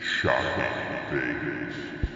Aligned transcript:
Shocking 0.00 0.64
things. 1.10 2.09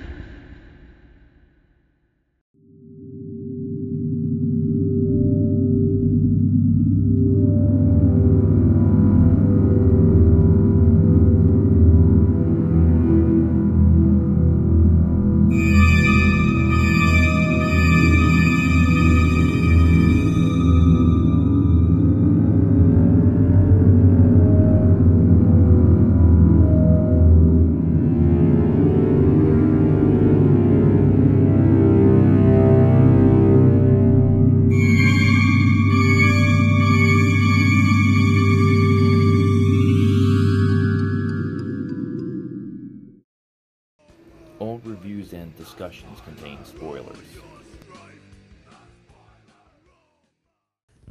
Spoilers. 46.67 47.19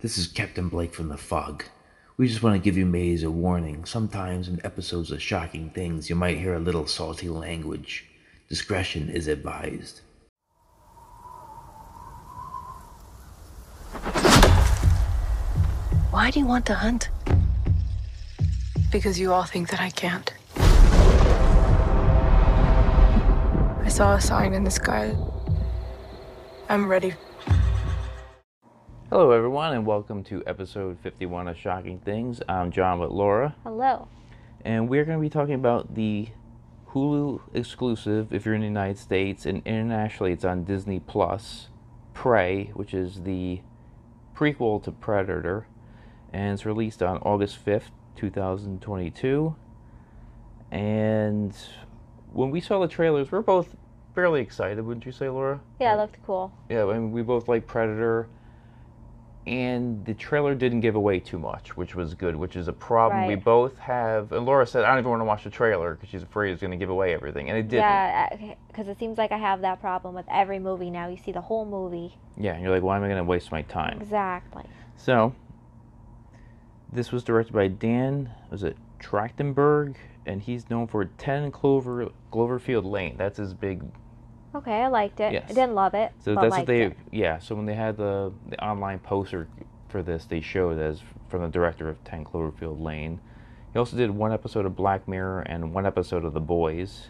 This 0.02 0.17
is 0.17 0.27
Captain 0.27 0.67
Blake 0.67 0.93
from 0.93 1.07
the 1.07 1.17
Fog. 1.17 1.63
We 2.17 2.27
just 2.27 2.43
want 2.43 2.55
to 2.55 2.63
give 2.63 2.77
you 2.77 2.85
maids 2.85 3.23
a 3.23 3.31
warning. 3.31 3.85
Sometimes 3.85 4.48
in 4.48 4.63
episodes 4.66 5.12
of 5.12 5.21
shocking 5.21 5.70
things, 5.70 6.09
you 6.09 6.16
might 6.16 6.38
hear 6.38 6.53
a 6.53 6.59
little 6.59 6.85
salty 6.85 7.29
language. 7.29 8.05
Discretion 8.49 9.09
is 9.09 9.27
advised. 9.27 10.01
Why 16.12 16.29
do 16.29 16.40
you 16.40 16.45
want 16.45 16.65
to 16.67 16.76
hunt? 16.76 17.10
Because 18.91 19.20
you 19.20 19.34
all 19.34 19.43
think 19.43 19.70
that 19.70 19.82
I 19.82 19.90
can't. 19.90 20.32
I 23.84 23.90
saw 23.90 24.13
a 24.15 24.21
sign 24.21 24.54
in 24.54 24.63
the 24.63 24.71
sky. 24.71 25.15
I'm 26.74 26.88
ready. 26.88 27.13
Hello, 29.12 29.29
everyone, 29.29 29.76
and 29.76 29.85
welcome 29.85 30.24
to 30.24 30.41
episode 30.48 30.98
51 31.02 31.48
of 31.48 31.55
Shocking 31.55 31.99
Things. 31.99 32.41
I'm 32.49 32.71
John 32.71 32.98
with 32.98 33.12
Laura, 33.12 33.55
Hello. 33.62 34.07
and 34.66 34.90
we're 34.90 35.05
going 35.05 35.20
to 35.20 35.21
be 35.21 35.29
talking 35.29 35.54
about 35.54 35.94
the 35.94 36.29
Hulu 36.90 37.41
exclusive 37.54 38.34
if 38.34 38.44
you're 38.44 38.55
in 38.55 38.62
the 38.62 38.66
United 38.66 38.98
States, 38.98 39.46
and 39.46 39.62
internationally 39.68 40.32
it's 40.32 40.44
on 40.44 40.63
Disney 40.63 40.99
Plus. 40.99 41.68
Prey, 42.16 42.71
which 42.74 42.96
is 42.96 43.21
the 43.21 43.62
prequel 44.35 44.82
to 44.82 44.91
Predator, 44.91 45.68
and 46.34 46.54
it's 46.54 46.66
released 46.66 47.04
on 47.04 47.18
August 47.18 47.63
5th, 47.63 47.91
2022. 48.16 49.55
And 50.71 51.55
when 52.32 52.49
we 52.49 52.60
saw 52.60 52.79
the 52.79 52.88
trailers, 52.88 53.32
we 53.32 53.38
are 53.38 53.44
both 53.44 53.76
fairly 54.14 54.42
excited, 54.42 54.84
wouldn't 54.84 55.06
you 55.06 55.12
say, 55.12 55.30
Laura? 55.30 55.60
Yeah, 55.80 55.94
it 55.94 55.98
looked 55.98 56.22
cool. 56.26 56.52
Yeah, 56.70 56.86
I 56.86 56.94
mean, 56.94 57.12
we 57.12 57.22
both 57.22 57.48
like 57.48 57.68
Predator, 57.68 58.28
and 59.46 60.06
the 60.06 60.14
trailer 60.14 60.56
didn't 60.56 60.80
give 60.80 60.96
away 60.96 61.20
too 61.20 61.38
much, 61.38 61.76
which 61.76 61.96
was 61.96 62.14
good, 62.14 62.36
which 62.36 62.56
is 62.56 62.68
a 62.68 62.74
problem 62.74 63.28
we 63.28 63.36
both 63.36 63.78
have. 63.78 64.31
And 64.31 64.46
Laura 64.46 64.66
said, 64.66 64.86
I 64.86 64.90
don't 64.90 65.00
even 65.00 65.09
want 65.09 65.22
to 65.22 65.25
watch 65.25 65.44
the 65.44 65.50
trailer 65.50 65.96
because 65.96 66.09
she's 66.09 66.24
afraid 66.24 66.52
it's 66.52 66.62
going 66.62 66.72
to 66.72 66.78
give 66.78 66.90
away 66.90 67.14
everything, 67.14 67.50
and 67.50 67.58
it 67.58 67.64
didn't. 67.64 67.84
Yeah, 67.84 68.30
uh, 68.31 68.56
because 68.68 68.88
it 68.88 68.97
seems 69.00 69.18
like 69.18 69.31
I 69.31 69.38
have 69.38 69.62
that 69.62 69.81
problem 69.81 70.16
with 70.16 70.25
every 70.31 70.59
movie 70.59 70.90
now. 70.90 71.09
You 71.09 71.18
see 71.18 71.31
the 71.31 71.41
whole 71.41 71.66
movie. 71.66 72.16
Yeah, 72.38 72.53
and 72.53 72.64
you're 72.64 72.72
like, 72.72 72.84
why 72.84 72.96
am 72.97 73.03
I 73.03 73.08
going 73.08 73.18
to 73.18 73.24
waste 73.24 73.52
my 73.52 73.64
time? 73.64 74.02
Exactly. 74.02 74.63
So, 74.96 75.35
this 76.91 77.12
was 77.12 77.23
directed 77.23 77.53
by 77.53 77.68
Dan, 77.68 78.29
was 78.50 78.63
it 78.63 78.78
Trachtenberg? 79.00 79.96
And 80.25 80.41
he's 80.41 80.69
known 80.69 80.88
for 80.88 81.03
10 81.03 81.52
Clover 81.52 82.09
Cloverfield 82.31 82.85
Lane. 82.85 83.16
That's 83.18 83.38
his 83.38 83.53
big. 83.53 83.84
Okay, 84.56 84.84
I 84.84 84.88
liked 84.88 85.19
it. 85.19 85.34
Yes. 85.34 85.46
I 85.50 85.53
didn't 85.53 85.74
love 85.74 85.94
it, 85.96 86.12
So 86.24 86.36
that's 86.36 86.52
what 86.52 86.66
they. 86.68 86.84
it. 86.84 86.97
Yeah. 87.12 87.40
So 87.40 87.56
when 87.56 87.66
they 87.66 87.74
had 87.74 87.97
the 87.97 88.31
the 88.50 88.64
online 88.64 89.00
poster 89.00 89.47
for 89.90 90.03
this, 90.03 90.25
they 90.25 90.41
showed 90.41 90.78
as 90.80 91.02
from 91.30 91.41
the 91.41 91.47
director 91.47 91.90
of 91.90 92.03
10 92.03 92.25
Cloverfield 92.25 92.80
Lane. 92.80 93.19
He 93.72 93.80
also 93.80 93.97
did 93.97 94.12
one 94.12 94.31
episode 94.31 94.66
of 94.68 94.75
Black 94.75 95.08
Mirror 95.08 95.41
and 95.41 95.74
one 95.74 95.86
episode 95.88 96.24
of 96.24 96.34
The 96.34 96.40
Boys. 96.40 97.08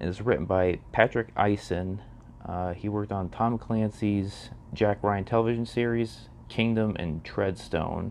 And 0.00 0.08
it's 0.08 0.20
written 0.20 0.44
by 0.44 0.80
Patrick 0.90 1.28
Aison. 1.38 2.02
Uh, 2.44 2.74
he 2.74 2.88
worked 2.88 3.12
on 3.12 3.28
Tom 3.28 3.58
Clancy's 3.58 4.50
Jack 4.72 4.98
Ryan 5.02 5.24
television 5.24 5.64
series, 5.66 6.28
Kingdom, 6.48 6.96
and 6.98 7.22
Treadstone. 7.22 8.10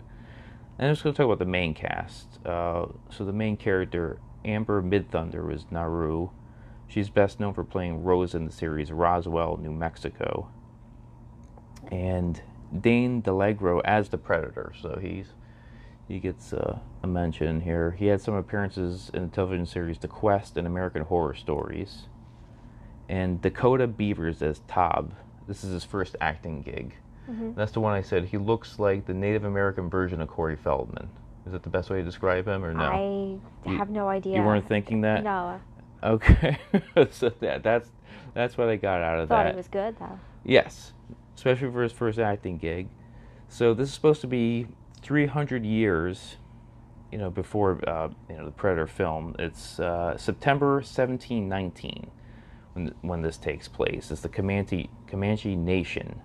And 0.80 0.88
I'm 0.88 0.94
just 0.94 1.04
going 1.04 1.14
to 1.14 1.18
talk 1.18 1.26
about 1.26 1.40
the 1.40 1.46
main 1.46 1.74
cast. 1.74 2.40
Uh, 2.46 2.86
so 3.10 3.26
the 3.26 3.34
main 3.34 3.58
character, 3.58 4.18
Amber 4.46 4.82
Midthunder, 4.82 5.46
was 5.46 5.66
Naru. 5.70 6.30
She's 6.88 7.10
best 7.10 7.40
known 7.40 7.54
for 7.54 7.64
playing 7.64 8.04
Rose 8.04 8.36
in 8.36 8.46
the 8.46 8.52
series 8.52 8.92
Roswell, 8.92 9.58
New 9.58 9.72
Mexico. 9.72 10.50
And 11.92 12.42
Dane 12.80 13.22
DiLiegro 13.22 13.82
as 13.84 14.10
the 14.10 14.18
Predator. 14.18 14.74
So 14.80 15.00
he's 15.02 15.28
he 16.08 16.20
gets 16.20 16.54
uh, 16.54 16.80
a 17.02 17.08
mention 17.08 17.62
here. 17.62 17.92
He 17.92 18.08
had 18.08 18.22
some 18.22 18.34
appearances 18.36 19.10
in 19.14 19.24
the 19.24 19.28
television 19.30 19.66
series 19.66 19.98
The 19.98 20.08
Quest 20.08 20.58
and 20.58 20.68
American 20.68 21.04
Horror 21.04 21.34
Stories. 21.34 22.04
And 23.10 23.42
Dakota 23.42 23.88
Beavers 23.88 24.42
as 24.42 24.60
Tob. 24.68 25.14
This 25.48 25.64
is 25.64 25.72
his 25.72 25.84
first 25.84 26.16
acting 26.22 26.62
gig. 26.62 26.96
Mm-hmm. 27.30 27.54
That's 27.56 27.72
the 27.72 27.80
one 27.80 27.94
I 27.94 28.02
said. 28.02 28.26
He 28.26 28.38
looks 28.38 28.80
like 28.80 29.06
the 29.06 29.14
Native 29.14 29.46
American 29.46 29.90
version 29.90 30.22
of 30.22 30.28
Corey 30.28 30.58
Feldman. 30.58 31.10
Is 31.46 31.52
that 31.54 31.64
the 31.64 31.70
best 31.70 31.90
way 31.90 31.98
to 31.98 32.04
describe 32.04 32.48
him, 32.48 32.64
or 32.64 32.74
no? 32.74 32.84
I 32.84 33.70
You- 33.70 33.78
have 33.78 33.90
no 33.90 34.08
idea. 34.10 34.38
You 34.38 34.44
weren't 34.44 34.68
thinking 34.68 35.02
that? 35.02 35.24
No, 35.24 35.60
Okay, 36.04 36.58
so 37.12 37.30
that 37.40 37.64
that's 37.64 37.90
that's 38.34 38.58
what 38.58 38.68
I 38.68 38.76
got 38.76 39.02
out 39.02 39.20
of 39.20 39.30
thought 39.30 39.46
that. 39.46 39.54
it 39.54 39.58
was 39.58 39.68
good 39.68 39.98
though. 40.00 40.20
Yes, 40.44 40.94
especially 41.36 41.72
for 41.72 41.84
his 41.84 41.92
first 41.92 42.20
acting 42.20 42.58
gig. 42.58 42.90
So 43.48 43.74
this 43.74 43.90
is 43.90 43.94
supposed 43.94 44.22
to 44.22 44.28
be 44.28 44.68
300 45.02 45.66
years, 45.66 46.38
you 47.12 47.18
know, 47.18 47.30
before 47.30 47.80
uh, 47.88 48.10
you 48.30 48.36
know 48.36 48.46
the 48.46 48.52
Predator 48.52 48.88
film. 48.88 49.36
It's 49.40 49.80
uh, 49.80 50.18
September 50.18 50.76
1719 50.76 52.10
when 52.74 52.94
when 53.02 53.22
this 53.22 53.38
takes 53.38 53.68
place. 53.68 54.12
It's 54.12 54.22
the 54.22 54.30
Comanche 54.30 54.90
Comanche 55.08 55.56
Nation. 55.56 56.22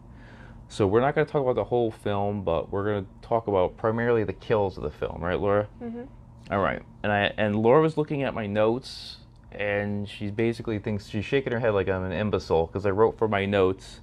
So 0.68 0.86
we're 0.86 1.00
not 1.00 1.14
going 1.14 1.26
to 1.26 1.32
talk 1.32 1.42
about 1.42 1.54
the 1.54 1.64
whole 1.64 1.90
film, 1.90 2.42
but 2.42 2.70
we're 2.70 2.84
going 2.84 3.04
to 3.04 3.26
talk 3.26 3.46
about 3.46 3.78
primarily 3.78 4.24
the 4.24 4.34
kills 4.34 4.76
of 4.76 4.82
the 4.82 4.90
film, 4.90 5.22
right, 5.22 5.40
Laura? 5.40 5.66
Mm-hmm. 5.82 6.02
All 6.50 6.58
right, 6.60 6.82
and 7.02 7.10
I 7.10 7.32
and 7.36 7.56
Laura 7.56 7.82
was 7.82 7.96
looking 7.96 8.22
at 8.22 8.34
my 8.34 8.46
notes, 8.46 9.18
and 9.53 10.09
she 10.09 10.31
basically 10.31 10.78
thinks 10.78 11.09
she's 11.09 11.25
shaking 11.25 11.53
her 11.53 11.60
head 11.60 11.70
like 11.70 11.88
I'm 11.88 12.04
an 12.04 12.12
imbecile 12.12 12.66
because 12.66 12.84
I 12.86 12.91
wrote 12.91 13.19
for 13.19 13.28
my 13.28 13.47
notes, 13.47 14.00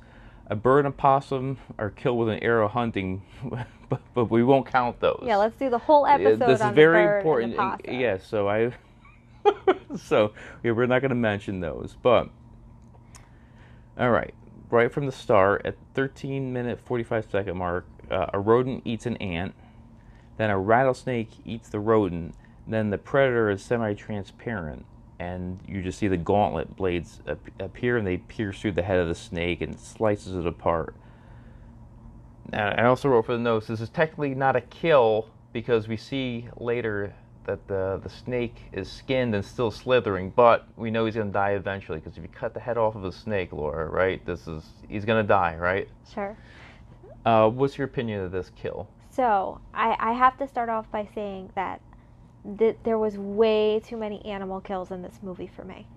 a 0.47 0.55
bird 0.55 0.85
and 0.85 0.95
possum 0.95 1.57
are 1.77 1.89
killed 1.89 2.19
with 2.19 2.29
an 2.29 2.39
arrow 2.43 2.67
hunting, 2.67 3.23
but, 3.89 4.01
but 4.13 4.25
we 4.25 4.43
won't 4.43 4.65
count 4.65 4.99
those. 4.99 5.23
Yeah, 5.25 5.37
let's 5.37 5.57
do 5.57 5.69
the 5.69 5.77
whole 5.77 6.05
episode 6.05 6.47
this 6.47 6.61
is 6.61 6.71
very 6.71 7.17
important. 7.17 7.53
and 7.53 7.59
possum. 7.59 7.93
yeah, 7.93 8.17
so 8.17 8.47
I, 8.49 8.71
so 9.95 10.33
yeah, 10.63 10.71
we're 10.71 10.85
not 10.85 11.01
going 11.01 11.09
to 11.09 11.15
mention 11.15 11.59
those, 11.59 11.95
but 12.01 12.29
all 13.97 14.11
right, 14.11 14.33
right 14.69 14.91
from 14.91 15.05
the 15.05 15.11
start 15.11 15.65
at 15.65 15.75
13 15.93 16.51
minute 16.51 16.79
45 16.83 17.27
second 17.31 17.57
mark, 17.57 17.85
uh, 18.11 18.27
a 18.33 18.39
rodent 18.39 18.81
eats 18.85 19.05
an 19.05 19.15
ant, 19.17 19.55
then 20.37 20.49
a 20.49 20.59
rattlesnake 20.59 21.29
eats 21.45 21.69
the 21.69 21.79
rodent, 21.79 22.35
then 22.67 22.89
the 22.89 22.97
predator 22.97 23.49
is 23.49 23.63
semi-transparent, 23.63 24.85
and 25.19 25.59
you 25.67 25.81
just 25.81 25.97
see 25.97 26.07
the 26.07 26.17
gauntlet 26.17 26.75
blades 26.75 27.21
appear 27.59 27.97
and 27.97 28.05
they 28.05 28.17
pierce 28.17 28.59
through 28.59 28.73
the 28.73 28.83
head 28.83 28.99
of 28.99 29.07
the 29.07 29.15
snake 29.15 29.61
and 29.61 29.79
slices 29.79 30.35
it 30.35 30.45
apart. 30.45 30.95
Now, 32.51 32.69
I 32.77 32.85
also 32.85 33.09
wrote 33.09 33.25
for 33.25 33.33
the 33.33 33.39
notes 33.39 33.67
this 33.67 33.81
is 33.81 33.89
technically 33.89 34.35
not 34.35 34.55
a 34.55 34.61
kill 34.61 35.29
because 35.53 35.87
we 35.87 35.97
see 35.97 36.47
later 36.57 37.13
that 37.45 37.67
the 37.67 37.99
the 38.03 38.09
snake 38.09 38.57
is 38.71 38.91
skinned 38.91 39.35
and 39.35 39.45
still 39.45 39.71
slithering, 39.71 40.31
but 40.31 40.67
we 40.75 40.91
know 40.91 41.05
he's 41.05 41.15
gonna 41.15 41.31
die 41.31 41.51
eventually 41.51 41.99
because 41.99 42.17
if 42.17 42.23
you 42.23 42.29
cut 42.29 42.53
the 42.53 42.59
head 42.59 42.77
off 42.77 42.95
of 42.95 43.03
a 43.03 43.11
snake, 43.11 43.53
Laura, 43.53 43.87
right? 43.87 44.23
This 44.25 44.47
is 44.47 44.63
he's 44.89 45.05
gonna 45.05 45.23
die, 45.23 45.55
right? 45.55 45.87
Sure. 46.13 46.35
Uh, 47.25 47.49
what's 47.49 47.77
your 47.77 47.85
opinion 47.85 48.21
of 48.21 48.31
this 48.31 48.51
kill? 48.55 48.87
So 49.09 49.59
I, 49.73 49.95
I 49.99 50.13
have 50.13 50.37
to 50.37 50.47
start 50.47 50.69
off 50.69 50.91
by 50.91 51.07
saying 51.15 51.51
that 51.55 51.81
th- 52.57 52.77
there 52.83 52.97
was 52.97 53.17
way 53.17 53.79
too 53.83 53.97
many 53.97 54.23
animal 54.25 54.61
kills 54.61 54.91
in 54.91 55.01
this 55.01 55.19
movie 55.21 55.47
for 55.47 55.63
me. 55.63 55.87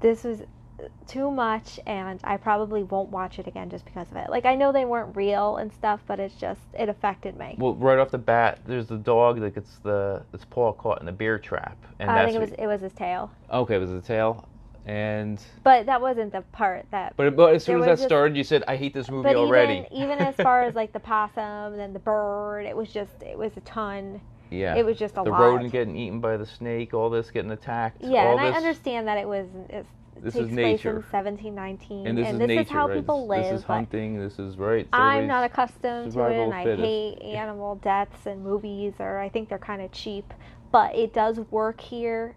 This 0.00 0.24
was 0.24 0.42
uh, 0.42 0.84
too 1.06 1.30
much, 1.30 1.80
and 1.86 2.20
I 2.24 2.36
probably 2.36 2.82
won't 2.82 3.10
watch 3.10 3.38
it 3.38 3.46
again 3.46 3.70
just 3.70 3.84
because 3.84 4.10
of 4.10 4.16
it. 4.16 4.28
Like 4.28 4.44
I 4.44 4.54
know 4.54 4.72
they 4.72 4.84
weren't 4.84 5.16
real 5.16 5.56
and 5.56 5.72
stuff, 5.72 6.00
but 6.06 6.20
it's 6.20 6.34
just 6.34 6.60
it 6.78 6.88
affected 6.88 7.36
me. 7.36 7.56
Well, 7.58 7.74
right 7.74 7.98
off 7.98 8.10
the 8.10 8.18
bat, 8.18 8.60
there's 8.66 8.86
the 8.86 8.98
dog 8.98 9.40
that 9.40 9.54
gets 9.54 9.78
the 9.78 10.22
its 10.32 10.44
paw 10.44 10.72
caught 10.72 11.00
in 11.00 11.06
the 11.06 11.12
bear 11.12 11.38
trap, 11.38 11.76
and 11.98 12.10
I 12.10 12.14
that's 12.14 12.32
think 12.32 12.36
it 12.36 12.50
was 12.50 12.58
it 12.58 12.66
was 12.66 12.80
his 12.82 12.92
tail, 12.92 13.30
okay. 13.50 13.76
It 13.76 13.80
was 13.80 13.90
the 13.90 14.02
tail, 14.02 14.46
and 14.84 15.42
but 15.64 15.86
that 15.86 16.00
wasn't 16.00 16.32
the 16.32 16.42
part 16.42 16.86
that. 16.90 17.14
but 17.16 17.34
but 17.36 17.54
as 17.54 17.64
soon 17.64 17.80
as 17.80 17.86
that 17.86 17.92
just- 17.92 18.04
started, 18.04 18.36
you 18.36 18.44
said, 18.44 18.62
"I 18.68 18.76
hate 18.76 18.92
this 18.92 19.10
movie 19.10 19.28
but 19.28 19.36
already." 19.36 19.86
even 19.90 20.10
even 20.10 20.18
as 20.18 20.34
far 20.36 20.62
as 20.62 20.74
like 20.80 20.92
the 20.92 21.00
possum 21.00 21.72
and 21.72 21.78
then 21.78 21.92
the 21.92 21.98
bird, 22.00 22.66
it 22.66 22.76
was 22.76 22.92
just 22.92 23.22
it 23.22 23.38
was 23.38 23.56
a 23.56 23.60
ton. 23.60 24.20
Yeah, 24.56 24.74
It 24.76 24.84
was 24.84 24.98
just 24.98 25.16
a 25.16 25.22
the 25.22 25.30
lot. 25.30 25.40
rodent 25.40 25.72
getting 25.72 25.96
eaten 25.96 26.20
by 26.20 26.36
the 26.36 26.46
snake, 26.46 26.94
all 26.94 27.10
this 27.10 27.30
getting 27.30 27.50
attacked. 27.50 28.02
Yeah, 28.02 28.26
all 28.26 28.38
and 28.38 28.46
this, 28.46 28.54
I 28.54 28.56
understand 28.56 29.08
that 29.08 29.18
it 29.18 29.28
was 29.28 29.46
it 29.68 29.86
This 30.22 30.34
takes 30.34 30.46
is 30.46 30.52
place 30.54 30.56
nature. 30.56 30.90
in 30.90 30.96
1719, 30.96 32.06
and 32.06 32.18
this 32.18 32.28
is 32.32 32.38
this 32.38 32.48
nature, 32.48 32.60
is 32.62 32.68
how 32.68 32.88
right? 32.88 32.96
people 32.96 33.26
live. 33.26 33.44
This 33.44 33.60
is 33.60 33.64
hunting. 33.64 34.18
This 34.18 34.38
is 34.38 34.56
right. 34.56 34.88
I'm 34.92 35.26
not 35.26 35.44
accustomed 35.44 36.12
to 36.12 36.24
it, 36.24 36.44
and 36.44 36.54
I 36.54 36.64
fittest. 36.64 36.82
hate 36.84 37.22
animal 37.22 37.76
deaths 37.76 38.26
and 38.26 38.42
movies, 38.42 38.94
or 38.98 39.18
I 39.18 39.28
think 39.28 39.48
they're 39.48 39.58
kind 39.58 39.82
of 39.82 39.92
cheap. 39.92 40.32
But 40.72 40.94
it 40.94 41.12
does 41.12 41.38
work 41.50 41.80
here 41.80 42.34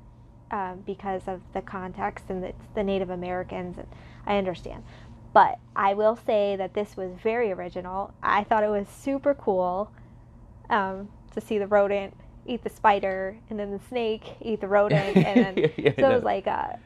um, 0.51 0.83
because 0.85 1.23
of 1.27 1.41
the 1.53 1.61
context 1.61 2.25
and 2.29 2.43
it's 2.43 2.65
the 2.75 2.83
Native 2.83 3.09
Americans, 3.09 3.77
and 3.77 3.87
I 4.25 4.37
understand. 4.37 4.83
But 5.33 5.59
I 5.75 5.93
will 5.93 6.15
say 6.15 6.55
that 6.55 6.73
this 6.73 6.97
was 6.97 7.11
very 7.21 7.51
original. 7.51 8.13
I 8.23 8.43
thought 8.43 8.63
it 8.63 8.69
was 8.69 8.87
super 8.87 9.33
cool 9.35 9.91
um, 10.69 11.09
to 11.29 11.41
see 11.41 11.57
the 11.57 11.67
rodent 11.67 12.13
eat 12.45 12.63
the 12.63 12.69
spider, 12.69 13.37
and 13.49 13.59
then 13.59 13.71
the 13.71 13.79
snake 13.89 14.23
eat 14.41 14.61
the 14.61 14.67
rodent, 14.67 15.15
and 15.17 15.57
then 15.57 15.71
Yeah, 15.77 15.93
so 15.95 16.01
no. 16.01 16.11
it 16.11 16.15
was 16.15 16.23
like 16.23 16.47
a 16.47 16.79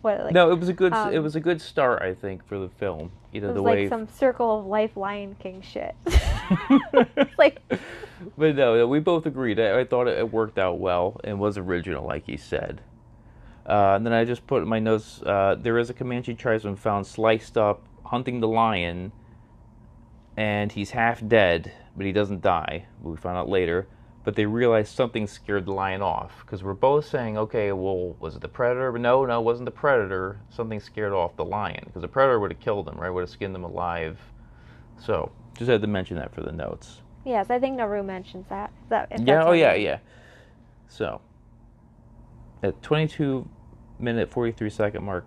what 0.00 0.24
like 0.24 0.34
no, 0.34 0.50
it 0.50 0.58
was 0.58 0.68
a 0.68 0.72
good. 0.72 0.92
it 0.92 1.16
um, 1.16 1.22
was 1.22 1.36
a 1.36 1.40
good 1.40 1.60
start, 1.60 2.02
I 2.02 2.14
think, 2.14 2.46
for 2.46 2.58
the 2.58 2.68
film. 2.68 3.10
You 3.32 3.40
know, 3.40 3.48
it 3.48 3.50
was 3.50 3.56
the 3.56 3.62
like 3.62 3.74
way. 3.74 3.88
some 3.88 4.08
Circle 4.08 4.60
of 4.60 4.66
Life 4.66 4.96
Lion 4.96 5.36
King 5.40 5.62
shit. 5.62 5.94
like 7.38 7.60
but 8.38 8.54
no, 8.54 8.86
we 8.86 9.00
both 9.00 9.26
agreed. 9.26 9.58
I, 9.58 9.80
I 9.80 9.84
thought 9.84 10.06
it, 10.06 10.18
it 10.18 10.32
worked 10.32 10.58
out 10.58 10.78
well 10.78 11.20
and 11.24 11.40
was 11.40 11.58
original, 11.58 12.06
like 12.06 12.26
he 12.26 12.36
said. 12.36 12.80
Uh, 13.66 13.94
and 13.96 14.06
then 14.06 14.12
I 14.12 14.24
just 14.24 14.46
put 14.46 14.62
in 14.62 14.68
my 14.68 14.78
notes. 14.78 15.20
Uh, 15.22 15.56
there 15.58 15.78
is 15.78 15.90
a 15.90 15.94
Comanche 15.94 16.34
tribesman 16.34 16.76
found 16.76 17.06
sliced 17.06 17.58
up 17.58 17.82
hunting 18.04 18.40
the 18.40 18.48
lion, 18.48 19.12
and 20.36 20.72
he's 20.72 20.90
half 20.90 21.26
dead, 21.26 21.72
but 21.98 22.06
he 22.06 22.12
doesn't 22.12 22.40
die. 22.40 22.86
We 23.02 23.16
find 23.16 23.36
out 23.36 23.48
later. 23.48 23.88
But 24.24 24.36
they 24.36 24.46
realize 24.46 24.88
something 24.88 25.26
scared 25.26 25.66
the 25.66 25.72
lion 25.72 26.00
off 26.00 26.42
because 26.44 26.62
we're 26.62 26.74
both 26.74 27.06
saying, 27.06 27.36
okay, 27.36 27.72
well, 27.72 28.14
was 28.20 28.36
it 28.36 28.42
the 28.42 28.48
predator? 28.48 28.92
But 28.92 29.00
no, 29.00 29.24
no, 29.24 29.40
it 29.40 29.44
wasn't 29.44 29.64
the 29.64 29.72
predator. 29.72 30.40
Something 30.48 30.80
scared 30.80 31.12
off 31.12 31.36
the 31.36 31.44
lion 31.44 31.82
because 31.86 32.02
the 32.02 32.08
predator 32.08 32.38
would 32.38 32.52
have 32.52 32.60
killed 32.60 32.88
him, 32.88 32.98
right? 32.98 33.10
Would 33.10 33.22
have 33.22 33.30
skinned 33.30 33.54
them 33.54 33.64
alive. 33.64 34.18
So 34.98 35.32
just 35.56 35.70
had 35.70 35.80
to 35.80 35.88
mention 35.88 36.16
that 36.18 36.32
for 36.32 36.42
the 36.42 36.52
notes. 36.52 37.02
yes, 37.24 37.50
I 37.50 37.58
think 37.58 37.76
Naru 37.76 38.02
mentions 38.02 38.46
that. 38.48 38.70
That 38.90 39.08
Yeah, 39.26 39.44
oh 39.44 39.52
yeah, 39.52 39.74
yeah. 39.74 39.98
So, 40.86 41.20
at 42.62 42.80
22 42.82 43.48
minute 43.98 44.30
43 44.30 44.70
second 44.70 45.04
mark, 45.04 45.26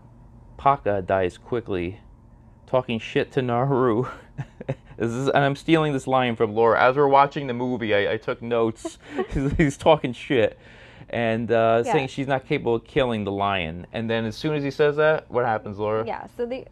Paka 0.58 1.02
dies 1.02 1.38
quickly, 1.38 2.00
talking 2.66 2.98
shit 2.98 3.32
to 3.34 3.42
Naru. 3.42 4.06
this 5.07 5.12
is, 5.12 5.27
and 5.30 5.44
I'm 5.44 5.56
stealing 5.56 5.94
this 5.94 6.07
line 6.07 6.36
from 6.36 6.53
Laura. 6.53 6.81
As 6.81 6.95
we're 6.95 7.07
watching 7.07 7.48
the 7.48 7.53
movie, 7.53 7.95
I, 7.95 8.13
I 8.13 8.18
took 8.18 8.42
notes. 8.42 8.98
he's, 9.33 9.51
he's 9.53 9.77
talking 9.77 10.13
shit 10.13 10.57
and 11.09 11.51
uh, 11.51 11.83
Yeah. 11.86 11.92
saying 11.92 12.07
she's 12.09 12.27
not 12.27 12.45
capable 12.45 12.75
of 12.75 12.86
killing 12.86 13.24
the 13.24 13.31
lion. 13.31 13.88
And 13.92 14.09
then 14.09 14.25
as 14.25 14.36
soon 14.36 14.56
as 14.56 14.63
he 14.63 14.71
says 14.71 14.95
that, 14.98 15.30
what 15.30 15.45
happens, 15.45 15.77
Laura? 15.77 16.06
Yeah, 16.06 16.27
so 16.38 16.45
the 16.45 16.65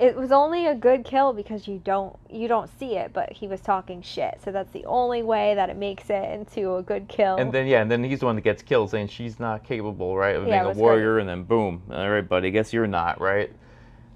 it 0.00 0.14
was 0.14 0.30
only 0.30 0.66
a 0.66 0.76
good 0.76 1.04
kill 1.04 1.32
because 1.32 1.66
you 1.66 1.80
don't 1.82 2.16
you 2.30 2.46
don't 2.46 2.70
see 2.78 2.96
it, 2.96 3.12
but 3.12 3.32
he 3.32 3.48
was 3.48 3.60
talking 3.60 4.00
shit. 4.00 4.38
So 4.44 4.52
that's 4.52 4.70
the 4.72 4.84
only 4.84 5.22
way 5.22 5.54
that 5.56 5.70
it 5.70 5.76
makes 5.76 6.08
it 6.08 6.30
into 6.32 6.76
a 6.76 6.82
good 6.82 7.08
kill. 7.08 7.36
And 7.36 7.52
then 7.52 7.66
yeah, 7.66 7.82
and 7.82 7.90
then 7.90 8.04
he's 8.04 8.20
the 8.20 8.26
one 8.26 8.36
that 8.36 8.42
gets 8.42 8.62
killed, 8.62 8.90
saying 8.90 9.08
she's 9.08 9.40
not 9.40 9.64
capable, 9.64 10.16
right, 10.16 10.36
of 10.36 10.46
Yeah, 10.46 10.62
being 10.62 10.76
a 10.76 10.78
warrior. 10.78 11.18
And 11.18 11.28
then 11.28 11.42
boom, 11.42 11.82
all 11.90 12.08
right, 12.10 12.28
buddy, 12.28 12.50
guess 12.50 12.72
you're 12.72 12.86
not, 12.86 13.20
right? 13.20 13.50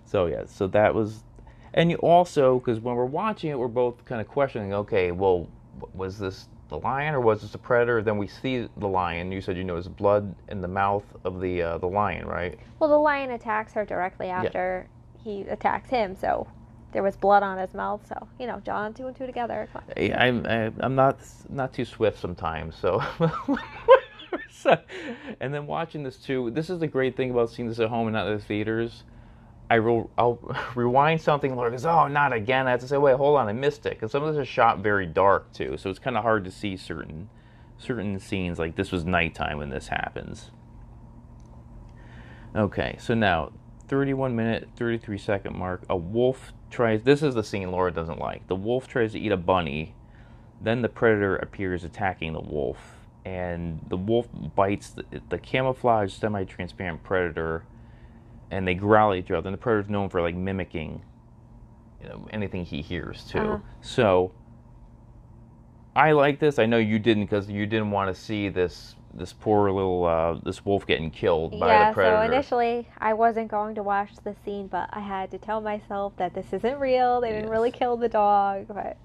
So 0.04 0.26
yeah, 0.26 0.44
so 0.46 0.66
that 0.68 0.94
was, 0.94 1.24
and 1.74 1.90
you 1.90 1.96
also 1.98 2.58
because 2.58 2.80
when 2.80 2.94
we're 2.94 3.04
watching 3.04 3.50
it, 3.50 3.58
we're 3.58 3.68
both 3.68 4.04
kind 4.04 4.20
of 4.20 4.28
questioning. 4.28 4.72
Okay, 4.74 5.10
well, 5.12 5.48
was 5.94 6.18
this 6.18 6.48
the 6.68 6.78
lion 6.78 7.14
or 7.14 7.20
was 7.20 7.42
this 7.42 7.54
a 7.54 7.58
predator? 7.58 8.02
Then 8.02 8.18
we 8.18 8.26
see 8.26 8.68
the 8.76 8.88
lion. 8.88 9.32
You 9.32 9.40
said 9.40 9.56
you 9.56 9.64
know 9.64 9.76
his 9.76 9.88
blood 9.88 10.34
in 10.48 10.60
the 10.60 10.68
mouth 10.68 11.04
of 11.24 11.40
the 11.40 11.62
uh, 11.62 11.78
the 11.78 11.86
lion, 11.88 12.26
right? 12.26 12.58
well, 12.78 12.90
the 12.90 12.96
lion 12.98 13.30
attacks 13.30 13.72
her 13.74 13.84
directly 13.84 14.28
after 14.28 14.86
he 15.22 15.42
attacks 15.42 15.88
him, 15.90 16.16
so 16.16 16.46
there 16.92 17.02
was 17.02 17.16
blood 17.16 17.42
on 17.42 17.58
his 17.58 17.74
mouth. 17.74 18.06
So 18.08 18.26
you 18.38 18.46
know, 18.46 18.60
John, 18.60 18.92
two 18.94 19.06
and 19.06 19.16
two 19.16 19.26
together. 19.26 19.68
I- 19.96 20.12
I'm 20.12 20.46
I'm 20.80 20.94
not 20.94 21.20
not 21.48 21.72
too 21.72 21.84
swift 21.84 22.18
sometimes, 22.20 22.76
so. 22.80 23.02
and 25.40 25.52
then 25.52 25.66
watching 25.66 26.02
this 26.02 26.16
too. 26.18 26.50
This 26.50 26.70
is 26.70 26.78
the 26.78 26.86
great 26.86 27.16
thing 27.16 27.30
about 27.30 27.50
seeing 27.50 27.68
this 27.68 27.78
at 27.80 27.88
home 27.88 28.06
and 28.06 28.14
not 28.14 28.28
in 28.28 28.36
the 28.38 28.42
theaters. 28.42 29.04
I 29.72 29.78
will 29.78 30.10
I'll 30.18 30.38
rewind 30.74 31.22
something. 31.22 31.56
Laura 31.56 31.70
goes, 31.70 31.86
"Oh, 31.86 32.06
not 32.06 32.34
again!" 32.34 32.66
I 32.66 32.72
have 32.72 32.80
to 32.80 32.88
say, 32.88 32.98
"Wait, 32.98 33.16
hold 33.16 33.38
on, 33.38 33.48
I 33.48 33.54
missed 33.54 33.86
it." 33.86 33.94
Because 33.94 34.12
some 34.12 34.22
of 34.22 34.34
this 34.34 34.42
is 34.42 34.46
shot 34.46 34.80
very 34.80 35.06
dark 35.06 35.50
too, 35.54 35.78
so 35.78 35.88
it's 35.88 35.98
kind 35.98 36.18
of 36.18 36.22
hard 36.22 36.44
to 36.44 36.50
see 36.50 36.76
certain 36.76 37.30
certain 37.78 38.20
scenes. 38.20 38.58
Like 38.58 38.76
this 38.76 38.92
was 38.92 39.06
nighttime 39.06 39.56
when 39.56 39.70
this 39.70 39.88
happens. 39.88 40.50
Okay, 42.54 42.96
so 43.00 43.14
now 43.14 43.52
31 43.88 44.36
minute 44.36 44.68
33 44.76 45.16
second 45.16 45.56
mark. 45.56 45.86
A 45.88 45.96
wolf 45.96 46.52
tries. 46.70 47.04
This 47.04 47.22
is 47.22 47.34
the 47.34 47.42
scene 47.42 47.70
Laura 47.70 47.90
doesn't 47.90 48.18
like. 48.18 48.46
The 48.48 48.56
wolf 48.56 48.86
tries 48.86 49.12
to 49.12 49.18
eat 49.18 49.32
a 49.32 49.38
bunny. 49.38 49.94
Then 50.60 50.82
the 50.82 50.90
predator 50.90 51.34
appears 51.36 51.82
attacking 51.82 52.34
the 52.34 52.42
wolf, 52.42 52.76
and 53.24 53.80
the 53.88 53.96
wolf 53.96 54.28
bites 54.54 54.90
the, 54.90 55.04
the 55.30 55.38
camouflaged, 55.38 56.20
semi-transparent 56.20 57.02
predator, 57.02 57.64
and 58.52 58.68
they 58.68 58.74
growl 58.74 59.12
at 59.12 59.18
each 59.18 59.30
other. 59.30 59.48
And 59.48 59.54
the 59.54 59.58
predator's 59.58 59.88
known 59.88 60.08
for 60.10 60.20
like 60.20 60.36
mimicking, 60.36 61.02
you 62.00 62.08
know, 62.08 62.28
anything 62.30 62.64
he 62.64 62.82
hears 62.82 63.24
too. 63.24 63.38
Uh-huh. 63.38 63.58
So 63.80 64.32
I 65.96 66.12
like 66.12 66.38
this. 66.38 66.58
I 66.58 66.66
know 66.66 66.78
you 66.78 66.98
didn't 66.98 67.24
because 67.24 67.48
you 67.50 67.66
didn't 67.66 67.90
want 67.90 68.14
to 68.14 68.20
see 68.20 68.48
this 68.48 68.94
this 69.14 69.32
poor 69.32 69.70
little 69.70 70.04
uh, 70.04 70.38
this 70.42 70.64
wolf 70.64 70.86
getting 70.86 71.10
killed 71.10 71.58
by 71.58 71.66
yeah, 71.68 71.90
the 71.90 71.94
predator. 71.94 72.26
so 72.26 72.32
initially 72.32 72.88
I 72.98 73.12
wasn't 73.14 73.48
going 73.48 73.74
to 73.74 73.82
watch 73.82 74.10
the 74.22 74.34
scene, 74.44 74.68
but 74.68 74.88
I 74.92 75.00
had 75.00 75.30
to 75.32 75.38
tell 75.38 75.60
myself 75.60 76.14
that 76.16 76.34
this 76.34 76.52
isn't 76.52 76.78
real. 76.78 77.20
They 77.20 77.28
didn't 77.28 77.44
Yes. 77.44 77.50
really 77.50 77.70
kill 77.70 77.96
the 77.96 78.08
dog, 78.08 78.66
but 78.68 78.96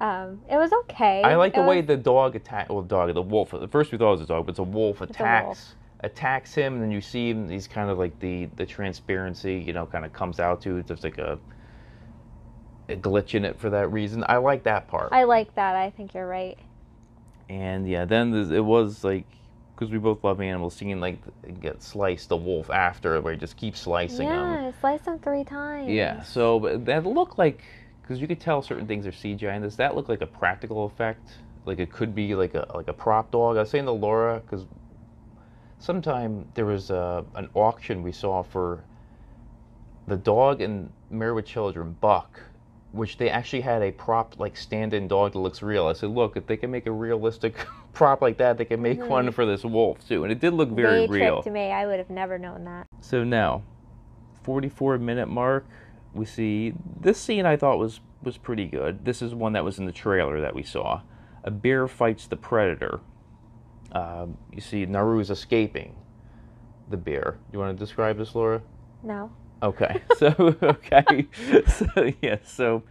um, 0.00 0.40
it 0.50 0.56
was 0.56 0.72
okay. 0.84 1.22
I 1.22 1.36
like 1.36 1.54
It 1.54 1.60
the 1.60 1.66
way 1.66 1.80
the 1.80 1.96
dog 1.96 2.34
attack. 2.34 2.68
Well, 2.68 2.82
dog, 2.82 3.12
the 3.14 3.22
wolf. 3.22 3.54
At 3.54 3.70
first 3.70 3.92
we 3.92 3.98
thought 3.98 4.08
it 4.08 4.18
was 4.18 4.20
a 4.22 4.26
dog, 4.26 4.46
but 4.46 4.50
it's 4.50 4.58
a 4.58 4.64
wolf 4.64 5.00
a 5.00 5.04
attacks. 5.04 5.74
Attacks 6.02 6.54
him, 6.54 6.74
and 6.74 6.82
then 6.82 6.90
you 6.90 7.00
see 7.00 7.30
him. 7.30 7.48
He's 7.48 7.68
kind 7.68 7.90
of 7.90 7.98
like 7.98 8.18
the 8.20 8.46
the 8.56 8.66
transparency, 8.66 9.56
you 9.56 9.72
know, 9.72 9.86
kind 9.86 10.04
of 10.04 10.12
comes 10.12 10.40
out 10.40 10.60
to 10.62 10.78
it. 10.78 10.86
There's 10.86 11.04
like 11.04 11.18
a, 11.18 11.38
a 12.88 12.96
glitch 12.96 13.34
in 13.34 13.44
it 13.44 13.58
for 13.58 13.70
that 13.70 13.92
reason. 13.92 14.24
I 14.28 14.36
like 14.38 14.64
that 14.64 14.88
part. 14.88 15.10
I 15.12 15.24
like 15.24 15.54
that. 15.54 15.76
I 15.76 15.90
think 15.90 16.14
you're 16.14 16.26
right. 16.26 16.58
and 17.48 17.88
yeah, 17.88 18.04
then 18.04 18.34
it 18.52 18.64
was 18.64 19.04
like 19.04 19.26
because 19.74 19.90
we 19.90 19.98
both 19.98 20.22
love 20.22 20.40
animals, 20.40 20.74
seeing 20.74 21.00
like 21.00 21.18
get 21.60 21.82
sliced 21.82 22.28
the 22.28 22.36
wolf 22.36 22.70
after, 22.70 23.20
where 23.20 23.32
he 23.32 23.38
just 23.38 23.56
keeps 23.56 23.80
slicing 23.80 24.28
him. 24.28 24.34
yeah, 24.34 24.68
I 24.68 24.80
sliced 24.80 25.06
him 25.06 25.18
three 25.18 25.44
times. 25.44 25.88
Yeah, 25.88 26.22
so 26.22 26.60
but 26.60 26.84
that 26.86 27.04
looked 27.06 27.38
like 27.38 27.62
because 28.02 28.20
you 28.20 28.26
could 28.26 28.40
tell 28.40 28.62
certain 28.62 28.86
things 28.86 29.06
are 29.06 29.12
CGI 29.12 29.54
in 29.56 29.62
this. 29.62 29.76
That 29.76 29.94
looked 29.94 30.08
like 30.08 30.20
a 30.20 30.26
practical 30.26 30.84
effect. 30.86 31.30
Like 31.64 31.78
it 31.78 31.92
could 31.92 32.14
be 32.14 32.34
like 32.34 32.54
a 32.54 32.66
like 32.74 32.88
a 32.88 32.92
prop 32.92 33.30
dog. 33.30 33.56
I 33.56 33.60
was 33.60 33.70
saying 33.70 33.84
to 33.84 33.92
Laura 33.92 34.40
because 34.40 34.66
sometime 35.82 36.46
there 36.54 36.64
was 36.64 36.90
a, 36.90 37.24
an 37.34 37.48
auction 37.54 38.02
we 38.02 38.12
saw 38.12 38.42
for 38.42 38.84
the 40.06 40.16
dog 40.16 40.60
and 40.60 40.90
Married 41.10 41.34
with 41.34 41.46
Children 41.46 41.96
Buck, 42.00 42.40
which 42.92 43.18
they 43.18 43.28
actually 43.28 43.62
had 43.62 43.82
a 43.82 43.90
prop 43.90 44.38
like 44.38 44.56
stand-in 44.56 45.08
dog 45.08 45.32
that 45.32 45.40
looks 45.40 45.60
real. 45.60 45.88
I 45.88 45.92
said, 45.92 46.10
look, 46.10 46.36
if 46.36 46.46
they 46.46 46.56
can 46.56 46.70
make 46.70 46.86
a 46.86 46.92
realistic 46.92 47.54
prop 47.92 48.22
like 48.22 48.38
that, 48.38 48.58
they 48.58 48.64
can 48.64 48.80
make 48.80 49.00
mm-hmm. 49.00 49.08
one 49.08 49.32
for 49.32 49.44
this 49.44 49.64
wolf 49.64 50.06
too. 50.08 50.22
And 50.22 50.32
it 50.32 50.38
did 50.38 50.54
look 50.54 50.70
very 50.70 51.06
they 51.06 51.12
real. 51.12 51.42
to 51.42 51.50
me. 51.50 51.72
I 51.72 51.86
would 51.86 51.98
have 51.98 52.10
never 52.10 52.38
known 52.38 52.64
that. 52.64 52.86
So 53.00 53.24
now, 53.24 53.62
44 54.44 54.98
minute 54.98 55.28
mark, 55.28 55.66
we 56.14 56.24
see 56.24 56.74
this 57.00 57.18
scene 57.18 57.44
I 57.44 57.56
thought 57.56 57.78
was 57.78 58.00
was 58.22 58.38
pretty 58.38 58.66
good. 58.66 59.04
This 59.04 59.20
is 59.20 59.34
one 59.34 59.52
that 59.54 59.64
was 59.64 59.80
in 59.80 59.86
the 59.86 59.92
trailer 59.92 60.40
that 60.40 60.54
we 60.54 60.62
saw. 60.62 61.00
A 61.42 61.50
bear 61.50 61.88
fights 61.88 62.28
the 62.28 62.36
predator. 62.36 63.00
Um, 63.92 64.38
you 64.52 64.60
see 64.60 64.86
Naru 64.86 65.20
is 65.20 65.30
escaping 65.30 65.94
the 66.88 66.96
bear. 66.96 67.38
You 67.52 67.58
want 67.58 67.76
to 67.76 67.84
describe 67.84 68.18
this, 68.18 68.34
Laura? 68.34 68.62
No. 69.02 69.30
Okay. 69.62 70.02
So 70.16 70.56
okay. 70.62 71.26
so 71.66 72.12
yeah. 72.20 72.38
So 72.44 72.82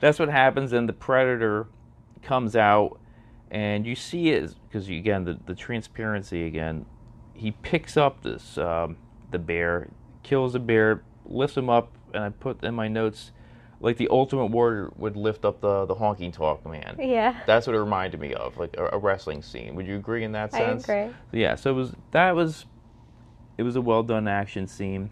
that's 0.00 0.18
what 0.18 0.28
happens, 0.28 0.72
and 0.72 0.88
the 0.88 0.92
predator 0.92 1.68
comes 2.22 2.56
out, 2.56 2.98
and 3.50 3.86
you 3.86 3.94
see 3.94 4.30
it 4.30 4.54
because 4.68 4.88
again 4.88 5.24
the 5.24 5.38
the 5.46 5.54
transparency 5.54 6.46
again. 6.46 6.86
He 7.34 7.50
picks 7.50 7.96
up 7.96 8.22
this 8.22 8.58
um, 8.58 8.96
the 9.30 9.38
bear, 9.38 9.88
kills 10.22 10.52
the 10.52 10.60
bear, 10.60 11.02
lifts 11.24 11.56
him 11.56 11.70
up, 11.70 11.92
and 12.14 12.24
I 12.24 12.28
put 12.28 12.62
in 12.62 12.74
my 12.74 12.88
notes 12.88 13.32
like 13.82 13.96
the 13.98 14.08
Ultimate 14.10 14.46
Warrior 14.46 14.90
would 14.96 15.16
lift 15.16 15.44
up 15.44 15.60
the 15.60 15.84
the 15.86 15.94
Honky 15.96 16.32
Tonk 16.32 16.64
Man. 16.64 16.96
Yeah. 16.98 17.40
That's 17.46 17.66
what 17.66 17.76
it 17.76 17.80
reminded 17.80 18.20
me 18.20 18.32
of, 18.34 18.56
like 18.56 18.76
a, 18.78 18.90
a 18.92 18.98
wrestling 18.98 19.42
scene. 19.42 19.74
Would 19.74 19.86
you 19.86 19.96
agree 19.96 20.24
in 20.24 20.32
that 20.32 20.52
sense? 20.52 20.88
I 20.88 20.94
agree. 20.94 21.14
Yeah. 21.32 21.56
So 21.56 21.70
it 21.70 21.74
was 21.74 21.94
that 22.12 22.34
was 22.34 22.66
it 23.58 23.64
was 23.64 23.76
a 23.76 23.80
well 23.82 24.02
done 24.04 24.28
action 24.28 24.66
scene, 24.68 25.10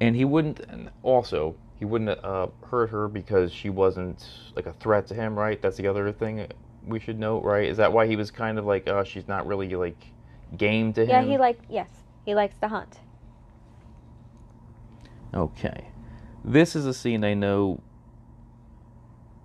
and 0.00 0.16
he 0.16 0.24
wouldn't. 0.24 0.60
And 0.60 0.90
also, 1.02 1.56
he 1.78 1.84
wouldn't 1.84 2.10
uh, 2.24 2.48
hurt 2.68 2.90
her 2.90 3.08
because 3.08 3.52
she 3.52 3.70
wasn't 3.70 4.26
like 4.56 4.66
a 4.66 4.72
threat 4.72 5.06
to 5.08 5.14
him, 5.14 5.38
right? 5.38 5.60
That's 5.60 5.76
the 5.76 5.86
other 5.86 6.10
thing 6.12 6.46
we 6.86 7.00
should 7.00 7.18
note, 7.18 7.44
right? 7.44 7.68
Is 7.68 7.76
that 7.78 7.92
why 7.92 8.06
he 8.06 8.16
was 8.16 8.30
kind 8.30 8.58
of 8.58 8.64
like, 8.64 8.88
uh, 8.88 9.04
she's 9.04 9.28
not 9.28 9.46
really 9.46 9.68
like 9.70 10.14
game 10.56 10.92
to 10.94 11.04
Yeah, 11.04 11.20
him? 11.20 11.26
Yeah, 11.26 11.32
he 11.32 11.38
like 11.38 11.60
yes, 11.68 11.88
he 12.24 12.34
likes 12.34 12.56
to 12.58 12.68
hunt. 12.68 13.00
Okay. 15.34 15.88
This 16.48 16.76
is 16.76 16.86
a 16.86 16.94
scene 16.94 17.24
I 17.24 17.34
know 17.34 17.80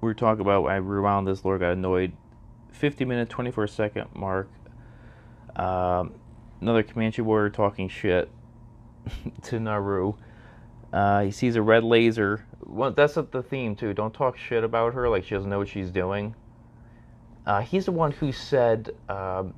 we 0.01 0.05
were 0.05 0.13
talking 0.13 0.41
about. 0.41 0.65
I 0.65 0.75
rewound 0.75 1.27
this, 1.27 1.43
Laura 1.43 1.58
got 1.58 1.72
annoyed. 1.72 2.13
50 2.74 3.05
minute, 3.05 3.27
24 3.27 3.65
second 3.65 4.10
mark. 4.13 4.51
Um, 5.55 6.13
another 6.62 6.84
Comanche 6.84 7.24
warrior 7.24 7.50
talking 7.50 7.89
shit 7.89 8.29
to 9.41 9.60
Naru. 9.60 10.13
Uh, 10.93 11.24
he 11.24 11.31
sees 11.31 11.55
a 11.55 11.62
red 11.63 11.84
laser. 11.84 12.46
Well, 12.63 12.91
that's 12.91 13.15
the 13.15 13.43
theme, 13.50 13.75
too. 13.75 13.96
Don't 13.96 14.13
talk 14.13 14.38
shit 14.38 14.63
about 14.63 14.93
her 14.93 15.10
like 15.10 15.24
she 15.24 15.34
doesn't 15.34 15.50
know 15.50 15.58
what 15.58 15.70
she's 15.70 15.89
doing. 15.89 16.36
Uh, 17.48 17.62
he's 17.62 17.86
the 17.86 17.91
one 17.91 18.12
who 18.12 18.31
said 18.31 18.91
um, 19.10 19.55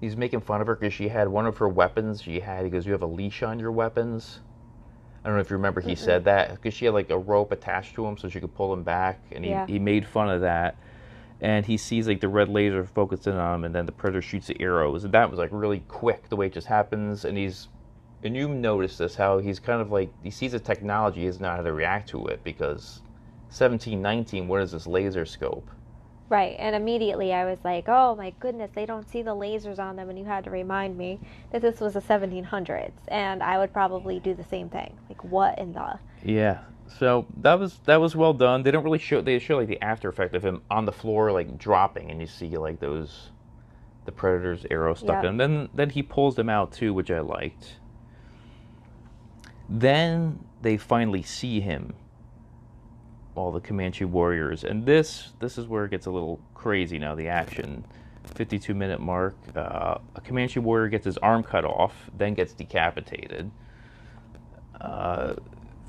he's 0.00 0.16
making 0.16 0.40
fun 0.40 0.62
of 0.62 0.66
her 0.66 0.74
because 0.74 0.94
she 0.94 1.08
had 1.08 1.28
one 1.28 1.44
of 1.44 1.58
her 1.58 1.68
weapons. 1.68 2.22
She 2.22 2.40
had, 2.40 2.64
he 2.64 2.70
goes, 2.70 2.86
You 2.86 2.92
have 2.92 3.02
a 3.02 3.06
leash 3.06 3.42
on 3.42 3.58
your 3.58 3.72
weapons. 3.72 4.40
I 5.24 5.28
don't 5.28 5.36
know 5.36 5.40
if 5.40 5.50
you 5.50 5.56
remember 5.56 5.80
he 5.80 5.94
said 5.94 6.24
that 6.24 6.50
because 6.50 6.74
she 6.74 6.84
had 6.84 6.94
like 6.94 7.10
a 7.10 7.18
rope 7.18 7.52
attached 7.52 7.94
to 7.96 8.06
him 8.06 8.16
so 8.16 8.28
she 8.28 8.40
could 8.40 8.54
pull 8.54 8.72
him 8.72 8.82
back, 8.82 9.20
and 9.32 9.44
he, 9.44 9.50
Yeah. 9.50 9.66
he 9.66 9.78
made 9.78 10.06
fun 10.06 10.30
of 10.30 10.40
that. 10.42 10.76
And 11.40 11.66
he 11.66 11.76
sees 11.76 12.08
like 12.08 12.20
the 12.20 12.28
red 12.28 12.48
laser 12.48 12.84
focused 12.84 13.26
in 13.26 13.34
on 13.34 13.56
him, 13.56 13.64
and 13.64 13.74
then 13.74 13.86
the 13.86 13.92
predator 13.92 14.22
shoots 14.22 14.48
the 14.48 14.60
arrows, 14.60 15.04
and 15.04 15.12
that 15.14 15.30
was 15.30 15.38
like 15.38 15.50
really 15.52 15.80
quick 15.88 16.28
the 16.28 16.36
way 16.36 16.46
it 16.46 16.52
just 16.52 16.66
happens. 16.66 17.24
And 17.24 17.36
he's 17.38 17.68
and 18.22 18.36
you 18.36 18.48
notice 18.48 18.98
this 18.98 19.14
how 19.14 19.38
he's 19.38 19.60
kind 19.60 19.80
of 19.80 19.92
like 19.92 20.12
he 20.22 20.30
sees 20.30 20.52
the 20.52 20.58
technology, 20.58 21.20
he 21.20 21.26
doesn't 21.26 21.42
know 21.42 21.50
how 21.50 21.62
to 21.62 21.72
react 21.72 22.08
to 22.10 22.26
it 22.26 22.42
because 22.42 23.00
1719, 23.50 24.48
what 24.48 24.60
is 24.62 24.72
this 24.72 24.86
laser 24.86 25.24
scope? 25.24 25.70
Right, 26.30 26.56
and 26.58 26.76
immediately 26.76 27.32
I 27.32 27.46
was 27.46 27.58
like, 27.64 27.84
"Oh 27.88 28.14
my 28.14 28.34
goodness, 28.38 28.70
they 28.74 28.84
don't 28.84 29.08
see 29.08 29.22
the 29.22 29.34
lasers 29.34 29.78
on 29.78 29.96
them," 29.96 30.10
and 30.10 30.18
you 30.18 30.26
had 30.26 30.44
to 30.44 30.50
remind 30.50 30.98
me 30.98 31.20
that 31.52 31.62
this 31.62 31.80
was 31.80 31.94
the 31.94 32.00
1700s, 32.02 32.92
and 33.08 33.42
I 33.42 33.56
would 33.58 33.72
probably 33.72 34.20
do 34.20 34.34
the 34.34 34.44
same 34.44 34.68
thing. 34.68 34.98
Like, 35.08 35.24
what 35.24 35.58
in 35.58 35.72
the? 35.72 35.98
Yeah. 36.22 36.58
So 36.98 37.26
that 37.38 37.58
was 37.58 37.78
that 37.86 38.00
was 38.00 38.14
well 38.16 38.34
done. 38.34 38.62
They 38.62 38.70
don't 38.70 38.84
really 38.84 38.98
show 38.98 39.20
they 39.20 39.38
show 39.38 39.56
like 39.56 39.68
the 39.68 39.80
after 39.82 40.08
effect 40.08 40.34
of 40.34 40.44
him 40.44 40.62
on 40.70 40.84
the 40.84 40.92
floor 40.92 41.32
like 41.32 41.58
dropping 41.58 42.10
and 42.10 42.20
you 42.20 42.26
see 42.26 42.56
like 42.56 42.80
those 42.80 43.30
the 44.06 44.12
predator's 44.12 44.64
arrow 44.70 44.94
stuck 44.94 45.16
Yep. 45.16 45.24
in 45.24 45.30
him. 45.30 45.36
Then 45.36 45.68
then 45.74 45.90
he 45.90 46.02
pulls 46.02 46.36
them 46.36 46.48
out 46.48 46.72
too, 46.72 46.94
which 46.94 47.10
I 47.10 47.20
liked. 47.20 47.78
Then 49.68 50.44
they 50.62 50.76
finally 50.78 51.22
see 51.22 51.60
him. 51.60 51.94
All 53.38 53.52
the 53.52 53.60
Comanche 53.60 54.04
warriors. 54.04 54.64
And 54.64 54.84
this 54.84 55.32
this 55.38 55.58
is 55.58 55.66
where 55.66 55.84
it 55.84 55.90
gets 55.90 56.06
a 56.06 56.10
little 56.10 56.40
crazy 56.54 56.98
now, 56.98 57.14
the 57.14 57.28
action. 57.28 57.84
52 58.34 58.74
minute 58.74 59.00
mark. 59.00 59.36
Uh, 59.54 59.98
a 60.14 60.20
Comanche 60.20 60.60
warrior 60.60 60.88
gets 60.88 61.04
his 61.04 61.16
arm 61.18 61.42
cut 61.42 61.64
off, 61.64 61.94
then 62.16 62.34
gets 62.34 62.52
decapitated. 62.52 63.50
Uh, 64.80 65.34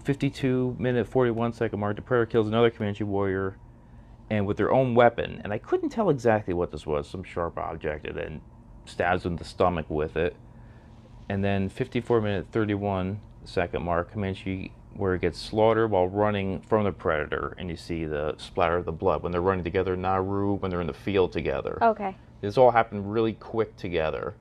52 0.03 0.75
minute 0.79 1.07
41 1.07 1.53
second 1.53 1.79
mark, 1.79 1.95
the 1.95 2.01
predator 2.01 2.25
kills 2.25 2.47
another 2.47 2.69
Comanche 2.69 3.03
warrior, 3.03 3.57
and 4.29 4.45
with 4.45 4.57
their 4.57 4.71
own 4.71 4.95
weapon. 4.95 5.41
And 5.43 5.51
I 5.51 5.57
couldn't 5.57 5.89
tell 5.89 6.09
exactly 6.09 6.53
what 6.53 6.71
this 6.71 6.85
was, 6.85 7.09
some 7.09 7.23
sharp 7.23 7.57
object, 7.57 8.07
and 8.07 8.17
then 8.17 8.41
stabs 8.85 9.25
him 9.25 9.33
in 9.33 9.37
the 9.37 9.43
stomach 9.43 9.85
with 9.89 10.15
it. 10.15 10.35
And 11.27 11.43
then 11.43 11.69
54 11.69 12.21
minute 12.21 12.47
31 12.51 13.19
second 13.43 13.83
mark, 13.83 14.11
Comanche 14.11 14.71
warrior 14.95 15.17
gets 15.17 15.39
slaughtered 15.39 15.91
while 15.91 16.07
running 16.07 16.61
from 16.61 16.83
the 16.83 16.91
predator, 16.91 17.55
and 17.57 17.69
you 17.69 17.75
see 17.75 18.05
the 18.05 18.35
splatter 18.37 18.77
of 18.77 18.85
the 18.85 18.91
blood 18.91 19.23
when 19.23 19.31
they're 19.31 19.41
running 19.41 19.63
together. 19.63 19.95
Naru 19.95 20.55
when 20.55 20.71
they're 20.71 20.81
in 20.81 20.87
the 20.87 20.93
field 20.93 21.31
together. 21.31 21.77
Okay. 21.81 22.15
This 22.41 22.57
all 22.57 22.71
happened 22.71 23.11
really 23.11 23.33
quick 23.33 23.75
together. 23.75 24.35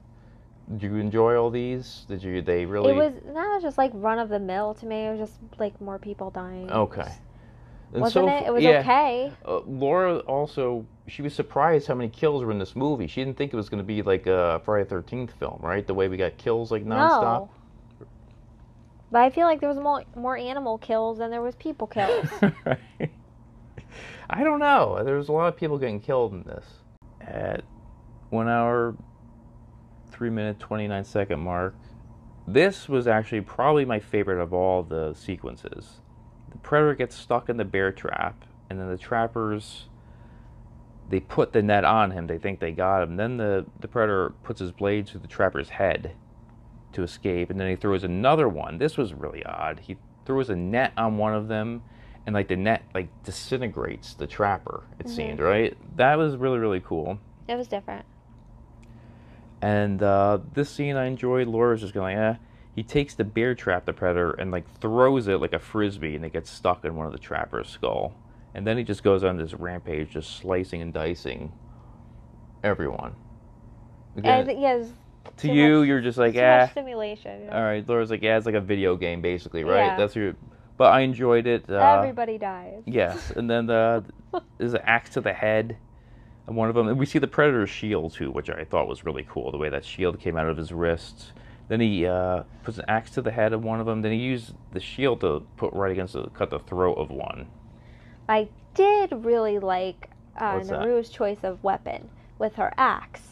Did 0.71 0.83
you 0.83 0.97
enjoy 0.97 1.37
all 1.37 1.50
these? 1.50 2.05
Did 2.09 2.23
you? 2.23 2.43
They 2.43 2.67
really? 2.67 2.93
It 2.93 2.97
was 2.97 3.12
not 3.26 3.62
just 3.62 3.78
like 3.78 3.90
run 3.95 4.19
of 4.19 4.28
the 4.28 4.38
mill 4.38 4.75
to 4.75 4.87
me. 4.87 5.07
It 5.07 5.19
was 5.19 5.28
just 5.28 5.40
like 5.59 5.81
more 5.81 5.99
people 5.99 6.31
dying. 6.31 6.71
Okay. 6.71 7.11
And 7.93 8.02
Wasn't 8.02 8.26
so 8.26 8.28
it? 8.28 8.47
It 8.47 8.52
was 8.52 8.62
yeah, 8.62 8.81
okay. 8.81 9.33
Uh, 9.47 9.61
Laura 9.61 10.19
also 10.21 10.85
she 11.07 11.23
was 11.23 11.35
surprised 11.35 11.87
how 11.87 11.95
many 11.95 12.11
kills 12.11 12.45
were 12.45 12.50
in 12.50 12.59
this 12.59 12.76
movie. 12.76 13.07
She 13.07 13.25
didn't 13.25 13.38
think 13.38 13.52
it 13.52 13.57
was 13.57 13.71
going 13.71 13.78
to 13.78 13.87
be 13.87 14.02
like 14.02 14.26
a 14.26 14.61
Friday 14.64 14.87
Thirteenth 14.88 15.33
film, 15.38 15.59
right? 15.62 15.87
The 15.87 15.95
way 15.95 16.09
we 16.09 16.19
got 16.19 16.37
kills 16.37 16.71
like 16.71 16.85
nonstop. 16.85 17.23
No. 17.23 17.50
But 19.11 19.23
I 19.23 19.31
feel 19.31 19.47
like 19.47 19.61
there 19.61 19.69
was 19.69 19.79
more 19.79 20.05
more 20.15 20.37
animal 20.37 20.79
kills 20.79 21.19
than 21.19 21.31
there 21.31 21.43
was 21.43 21.55
people 21.55 21.87
kills. 21.99 22.27
Right. 22.43 23.11
I 24.31 24.45
don't 24.45 24.59
know. 24.59 25.03
There 25.05 25.17
was 25.17 25.29
a 25.29 25.33
lot 25.33 25.49
of 25.49 25.57
people 25.57 25.79
getting 25.79 26.00
killed 26.00 26.33
in 26.33 26.43
this. 26.43 26.67
At 27.21 27.65
one 28.31 28.49
hour, 28.49 28.95
three 30.11 30.31
minute, 30.31 30.59
twenty 30.59 30.87
nine 30.87 31.05
second 31.05 31.41
mark, 31.41 31.75
this 32.47 32.88
was 32.88 33.07
actually 33.07 33.41
probably 33.41 33.85
my 33.85 33.99
favorite 33.99 34.41
of 34.41 34.53
all 34.53 34.83
the 34.83 35.15
sequences. 35.15 36.00
The 36.50 36.59
predator 36.59 36.95
gets 36.95 37.17
stuck 37.17 37.49
in 37.49 37.57
the 37.57 37.65
bear 37.65 37.93
trap, 37.93 38.45
and 38.69 38.79
then 38.79 38.88
the 38.88 38.99
trappers 38.99 39.87
they 41.11 41.21
put 41.21 41.55
the 41.55 41.62
net 41.62 41.87
on 41.87 42.11
him. 42.11 42.27
They 42.27 42.37
think 42.37 42.61
they 42.61 42.73
got 42.73 43.03
him. 43.03 43.17
Then 43.17 43.38
the 43.38 43.65
the 43.81 43.88
predator 43.88 44.35
puts 44.43 44.61
his 44.61 44.73
blade 44.73 45.09
through 45.09 45.21
the 45.21 45.29
trapper's 45.29 45.71
head 45.71 46.12
to 46.92 47.02
escape, 47.02 47.50
and 47.50 47.61
then 47.61 47.68
he 47.68 47.76
throws 47.76 48.04
another 48.04 48.49
one. 48.49 48.78
This 48.78 48.97
was 48.97 49.12
really 49.14 49.45
odd. 49.45 49.80
He 49.80 49.97
throws 50.25 50.50
a 50.50 50.57
net 50.57 50.92
on 50.97 51.16
one 51.18 51.35
of 51.35 51.49
them, 51.49 51.83
and 52.26 52.35
like 52.35 52.49
the 52.49 52.57
net 52.57 52.83
like 52.95 53.09
disintegrates 53.25 54.14
the 54.14 54.26
trapper. 54.26 54.85
It 54.99 55.07
Mhm. 55.07 55.11
seemed 55.11 55.40
right. 55.40 55.76
That 55.97 56.16
was 56.16 56.37
really 56.37 56.59
really 56.59 56.80
cool. 56.80 57.18
it 57.47 57.57
was 57.57 57.66
different. 57.68 58.04
And 59.62 60.02
uh, 60.02 60.38
this 60.54 60.71
scene 60.71 60.97
I 60.97 61.07
enjoyed. 61.07 61.49
Laura's 61.49 61.80
just 61.80 61.95
going, 61.95 62.16
eh. 62.16 62.35
He 62.75 62.83
takes 62.85 63.14
the 63.14 63.25
bear 63.25 63.54
trap, 63.57 63.87
the 63.87 63.92
predator, 63.92 64.30
and 64.33 64.50
like 64.52 64.68
throws 64.80 65.26
it 65.26 65.40
like 65.40 65.52
a 65.52 65.59
frisbee, 65.59 66.14
and 66.14 66.25
it 66.25 66.33
gets 66.33 66.49
stuck 66.50 66.85
in 66.85 66.95
one 66.95 67.07
of 67.07 67.12
the 67.12 67.18
trapper's 67.18 67.68
skull. 67.68 68.14
And 68.54 68.66
then 68.66 68.76
he 68.78 68.85
just 68.85 69.02
goes 69.02 69.25
on 69.25 69.37
this 69.37 69.54
rampage, 69.54 70.11
just 70.11 70.37
slicing 70.37 70.80
and 70.83 70.92
dicing 70.92 71.52
everyone. 72.62 73.14
Again, 74.16 74.49
yes, 74.59 74.92
to 75.37 75.49
too 75.49 75.54
you, 75.54 75.78
much- 75.80 75.88
you're 75.88 76.00
just 76.00 76.18
like, 76.18 76.37
ah. 76.37 76.68
stimulation. 76.70 77.47
know? 77.47 77.52
All 77.52 77.62
right, 77.62 77.87
Laura's 77.88 78.11
like, 78.11 78.23
yeah, 78.23 78.37
it's 78.37 78.47
like 78.47 78.54
a 78.54 78.61
video 78.61 78.97
game, 78.97 79.20
basically, 79.20 79.64
right? 79.64 79.87
Yeah. 79.87 79.97
That's 79.97 80.16
your. 80.16 80.35
But 80.76 80.92
I 80.92 81.00
enjoyed 81.00 81.47
it. 81.47 81.64
Uh, 81.68 81.75
Everybody 81.99 82.38
dies. 82.38 82.82
Yes, 82.87 83.32
and 83.32 83.50
then 83.50 83.66
the, 83.66 84.04
there's 84.58 84.75
an 84.75 84.82
axe 84.85 85.11
to 85.11 85.20
the 85.20 85.32
head, 85.32 85.76
of 86.49 86.54
one 86.54 86.68
of 86.68 86.75
them, 86.75 86.88
and 86.88 86.99
we 86.99 87.06
see 87.06 87.18
the 87.18 87.28
predator's 87.28 87.70
shield 87.70 88.14
too, 88.14 88.30
which 88.30 88.49
I 88.49 88.64
thought 88.64 88.88
was 88.88 89.04
really 89.04 89.26
cool. 89.28 89.52
The 89.52 89.58
way 89.58 89.68
that 89.68 89.85
shield 89.85 90.18
came 90.18 90.37
out 90.37 90.49
of 90.49 90.56
his 90.56 90.73
wrist. 90.73 91.32
Then 91.68 91.80
he 91.80 92.06
uh, 92.06 92.44
puts 92.62 92.78
an 92.78 92.87
axe 92.88 93.11
to 93.11 93.23
the 93.23 93.30
head 93.30 93.52
of 93.52 93.62
one 93.62 93.78
of 93.78 93.87
them. 93.87 94.00
Then 94.00 94.12
he 94.12 94.18
used 94.18 94.54
the 94.73 94.80
shield 94.80 95.20
to 95.20 95.42
put 95.58 95.73
right 95.75 95.92
against 95.92 96.14
the 96.14 96.28
cut 96.30 96.49
the 96.49 96.58
throat 96.58 96.94
of 96.94 97.11
one. 97.11 97.49
I 98.28 98.49
did 98.75 99.12
really 99.25 99.58
like 99.58 100.11
uh, 100.37 100.61
Naru's 100.61 101.11
choice 101.11 101.38
of 101.42 101.62
weapon 101.62 102.08
with 102.38 102.54
her 102.54 102.73
axe. 102.78 103.27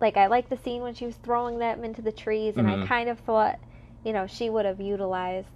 Like 0.00 0.16
I 0.16 0.26
liked 0.26 0.48
the 0.50 0.56
scene 0.56 0.82
when 0.82 0.94
she 0.94 1.06
was 1.06 1.16
throwing 1.16 1.58
them 1.58 1.84
into 1.84 2.00
the 2.02 2.12
trees, 2.12 2.56
and 2.56 2.66
Mhm. 2.68 2.84
I 2.84 2.86
kind 2.86 3.08
of 3.08 3.18
thought, 3.20 3.58
you 4.04 4.12
know, 4.12 4.26
she 4.26 4.48
would 4.48 4.64
have 4.64 4.80
utilized 4.80 5.48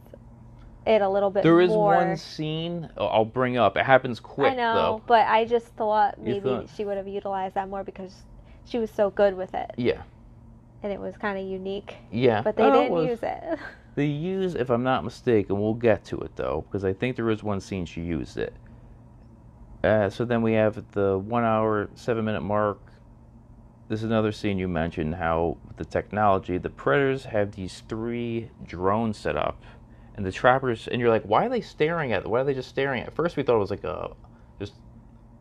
it 0.86 1.00
a 1.00 1.08
little 1.08 1.30
bit 1.30 1.44
more. 1.44 1.52
There 1.54 1.60
is 1.62 1.70
more. 1.70 1.94
one 1.94 2.16
scene 2.18 2.90
oh, 2.98 3.06
I'll 3.06 3.24
bring 3.24 3.56
up. 3.56 3.76
It 3.78 3.84
happens 3.86 4.20
quick 4.20 4.52
I 4.52 4.54
know, 4.56 4.74
though. 4.74 5.02
but 5.06 5.26
I 5.26 5.46
just 5.46 5.68
thought 5.68 6.18
maybe 6.20 6.40
thought- 6.40 6.68
she 6.76 6.84
would 6.84 6.98
have 6.98 7.08
utilized 7.08 7.54
that 7.54 7.68
more 7.70 7.82
because 7.84 8.24
she 8.66 8.78
was 8.78 8.90
so 8.90 9.08
good 9.10 9.34
with 9.34 9.54
it, 9.54 9.70
Yeah, 9.78 10.02
and 10.82 10.92
it 10.92 11.00
was 11.00 11.16
kind 11.16 11.38
of 11.38 11.44
unique. 11.46 11.96
yeah. 12.10 12.42
But 12.42 12.56
they 12.56 12.64
Oh, 12.64 12.72
didn't 12.72 12.92
was- 12.92 13.06
use 13.08 13.22
it. 13.22 13.58
They 13.96 14.06
use, 14.06 14.56
if 14.56 14.70
I'm 14.70 14.82
not 14.82 15.04
mistaken, 15.04 15.60
we'll 15.60 15.74
get 15.74 16.04
to 16.06 16.18
it 16.18 16.34
though, 16.34 16.64
because 16.66 16.84
I 16.84 16.92
think 16.92 17.14
there 17.14 17.30
is 17.30 17.44
one 17.44 17.60
scene 17.60 17.86
she 17.86 18.00
used 18.02 18.36
it. 18.36 18.52
Uh, 19.84 20.10
so 20.10 20.24
then 20.24 20.42
we 20.42 20.54
have 20.54 20.90
the 20.92 21.16
one 21.18 21.44
hour, 21.44 21.88
seven 21.94 22.24
minute 22.24 22.40
mark. 22.42 22.80
This 23.94 24.00
is 24.00 24.10
another 24.10 24.32
scene 24.32 24.58
you 24.58 24.66
mentioned 24.66 25.14
how 25.14 25.56
with 25.68 25.76
the 25.76 25.84
technology, 25.84 26.58
the 26.58 26.68
predators 26.68 27.26
have 27.26 27.52
these 27.52 27.84
three 27.88 28.50
drones 28.66 29.16
set 29.16 29.36
up, 29.36 29.62
and 30.16 30.26
the 30.26 30.32
trappers, 30.32 30.88
and 30.88 31.00
you're 31.00 31.10
like, 31.10 31.22
why 31.22 31.46
are 31.46 31.48
they 31.48 31.60
staring 31.60 32.12
at? 32.12 32.26
Why 32.26 32.40
are 32.40 32.44
they 32.44 32.54
just 32.54 32.68
staring 32.68 33.02
at? 33.02 33.14
First, 33.14 33.36
we 33.36 33.44
thought 33.44 33.54
it 33.54 33.60
was 33.60 33.70
like 33.70 33.84
a, 33.84 34.10
just 34.58 34.72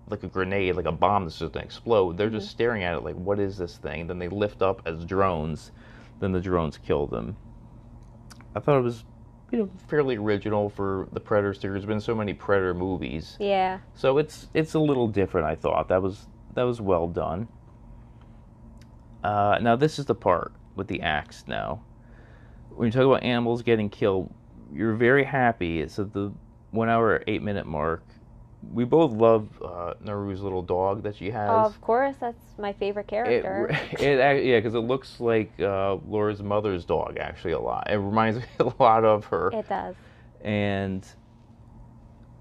like 0.07 0.21
a 0.21 0.27
grenade, 0.27 0.75
like 0.75 0.85
a 0.85 0.91
bomb 0.91 1.23
that's 1.23 1.39
just 1.39 1.53
gonna 1.53 1.65
explode. 1.65 2.15
They're 2.15 2.29
just 2.29 2.45
mm-hmm. 2.45 2.51
staring 2.51 2.83
at 2.83 2.93
it 2.93 3.03
like, 3.03 3.15
what 3.15 3.39
is 3.39 3.57
this 3.57 3.77
thing? 3.77 4.05
then 4.05 4.19
they 4.19 4.27
lift 4.27 4.61
up 4.61 4.83
as 4.85 5.03
drones. 5.03 5.71
then 6.19 6.31
the 6.31 6.39
drones 6.39 6.77
kill 6.77 7.07
them. 7.07 7.35
I 8.55 8.59
thought 8.59 8.77
it 8.77 8.83
was, 8.83 9.03
you 9.51 9.57
know, 9.57 9.69
fairly 9.87 10.17
original 10.17 10.69
for 10.69 11.07
the 11.11 11.19
Predator 11.19 11.55
series. 11.55 11.81
There's 11.81 11.87
been 11.87 11.99
so 11.99 12.13
many 12.13 12.35
Predator 12.35 12.75
movies, 12.75 13.35
Yeah. 13.39 13.79
so 13.95 14.19
it's 14.19 14.49
it's 14.53 14.75
a 14.75 14.79
little 14.79 15.07
different. 15.07 15.47
I 15.47 15.55
thought 15.55 15.87
that 15.87 16.03
was 16.03 16.27
that 16.53 16.63
was 16.65 16.79
well 16.79 17.07
done. 17.07 17.47
Uh, 19.23 19.57
now 19.61 19.75
this 19.75 19.99
is 19.99 20.05
the 20.05 20.15
part 20.15 20.51
with 20.75 20.87
the 20.87 21.01
axe. 21.01 21.45
Now, 21.47 21.83
when 22.69 22.87
you 22.87 22.91
talk 22.91 23.05
about 23.05 23.23
animals 23.23 23.61
getting 23.61 23.89
killed, 23.89 24.33
you're 24.73 24.93
very 24.95 25.23
happy. 25.23 25.81
It's 25.81 25.99
at 25.99 26.13
the 26.13 26.31
one 26.71 26.89
hour 26.89 27.23
eight 27.27 27.41
minute 27.41 27.65
mark. 27.65 28.03
We 28.71 28.85
both 28.85 29.11
love 29.11 29.49
uh, 29.61 29.93
Naru's 30.03 30.41
little 30.41 30.61
dog 30.61 31.03
that 31.03 31.17
she 31.17 31.29
has. 31.31 31.49
Of 31.49 31.79
course, 31.81 32.15
that's 32.19 32.41
my 32.57 32.71
favorite 32.73 33.07
character. 33.07 33.67
it, 33.91 34.19
ac- 34.19 34.49
yeah, 34.49 34.57
because 34.59 34.73
it 34.73 34.79
looks 34.79 35.19
like 35.19 35.51
uh, 35.59 35.95
Laura's 36.07 36.41
mother's 36.41 36.85
dog 36.85 37.17
actually 37.19 37.51
a 37.51 37.59
lot. 37.59 37.89
It 37.91 37.97
reminds 37.97 38.37
me 38.39 38.45
a 38.59 38.71
lot 38.79 39.03
of 39.03 39.25
her. 39.25 39.51
it 39.53 39.67
does. 39.67 39.95
And 40.41 41.05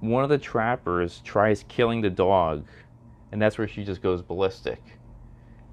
one 0.01 0.23
of 0.25 0.31
the 0.31 0.39
trappers 0.39 1.21
tries 1.25 1.65
killing 1.69 2.01
the 2.01 2.11
dog, 2.11 2.67
and 3.33 3.43
that's 3.43 3.59
where 3.59 3.69
she 3.69 3.85
just 3.85 4.01
goes 4.01 4.23
ballistic. 4.23 4.81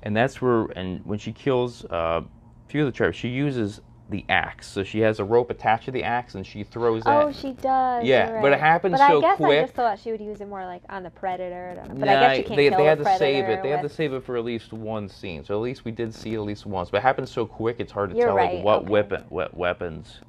And 0.04 0.16
that's 0.16 0.42
where, 0.42 0.66
and 0.76 1.06
when 1.06 1.20
she 1.20 1.32
kills 1.32 1.86
uh, 1.86 2.22
a 2.22 2.70
few 2.70 2.82
of 2.82 2.86
the 2.86 2.92
trappers, 2.92 3.16
she 3.16 3.30
uses 3.30 3.82
the 4.10 4.26
axe. 4.28 4.68
So 4.68 4.84
she 4.84 5.00
has 5.00 5.20
a 5.20 5.24
rope 5.24 5.52
attached 5.52 5.86
to 5.86 5.92
the 5.92 6.04
axe, 6.04 6.36
and 6.36 6.46
she 6.46 6.64
throws 6.64 7.04
that. 7.04 7.24
Oh, 7.24 7.32
she 7.32 7.52
does. 7.54 8.04
Yeah, 8.06 8.32
you're 8.32 8.42
but 8.42 8.48
it 8.48 8.52
right. 8.52 8.60
happens 8.60 8.98
but 8.98 9.08
so 9.08 9.22
quick. 9.22 9.26
I 9.26 9.38
guess 9.38 9.42
I 9.42 9.62
just 9.62 9.74
thought 9.74 10.00
she 10.00 10.12
would 10.12 10.22
use 10.22 10.42
it 10.42 10.48
more 10.48 10.66
like 10.66 10.82
on 10.90 11.04
the 11.04 11.10
predator. 11.10 11.82
But 11.88 11.98
Nah, 11.98 12.06
I 12.06 12.08
guess 12.08 12.38
you 12.38 12.44
can't 12.44 12.58
they, 12.58 12.70
kill 12.70 12.78
they 12.80 12.86
had 12.86 12.98
to 13.00 13.18
save 13.18 13.46
it. 13.46 13.62
They 13.62 13.70
had 13.70 13.82
to 13.82 13.90
save 13.90 14.14
it 14.14 14.24
for 14.24 14.38
at 14.38 14.46
least 14.46 14.74
one 14.74 15.10
scene. 15.10 15.44
So 15.44 15.54
at 15.54 15.62
least 15.62 15.86
we 15.86 15.92
did 15.92 16.14
see 16.14 16.34
it 16.34 16.38
at 16.38 16.42
least 16.44 16.66
once. 16.66 16.90
But 16.90 16.98
it 16.98 17.04
happened 17.04 17.30
so 17.30 17.46
quick, 17.46 17.78
it's 17.80 17.92
hard 17.92 18.12
to 18.12 18.16
You're 18.16 18.28
tell 18.28 18.36
right, 18.36 18.56
like 18.56 18.64
what 18.64 18.84
okay. 18.84 18.90
weapon, 18.90 19.26
what 19.30 19.56
weapons. 19.56 20.20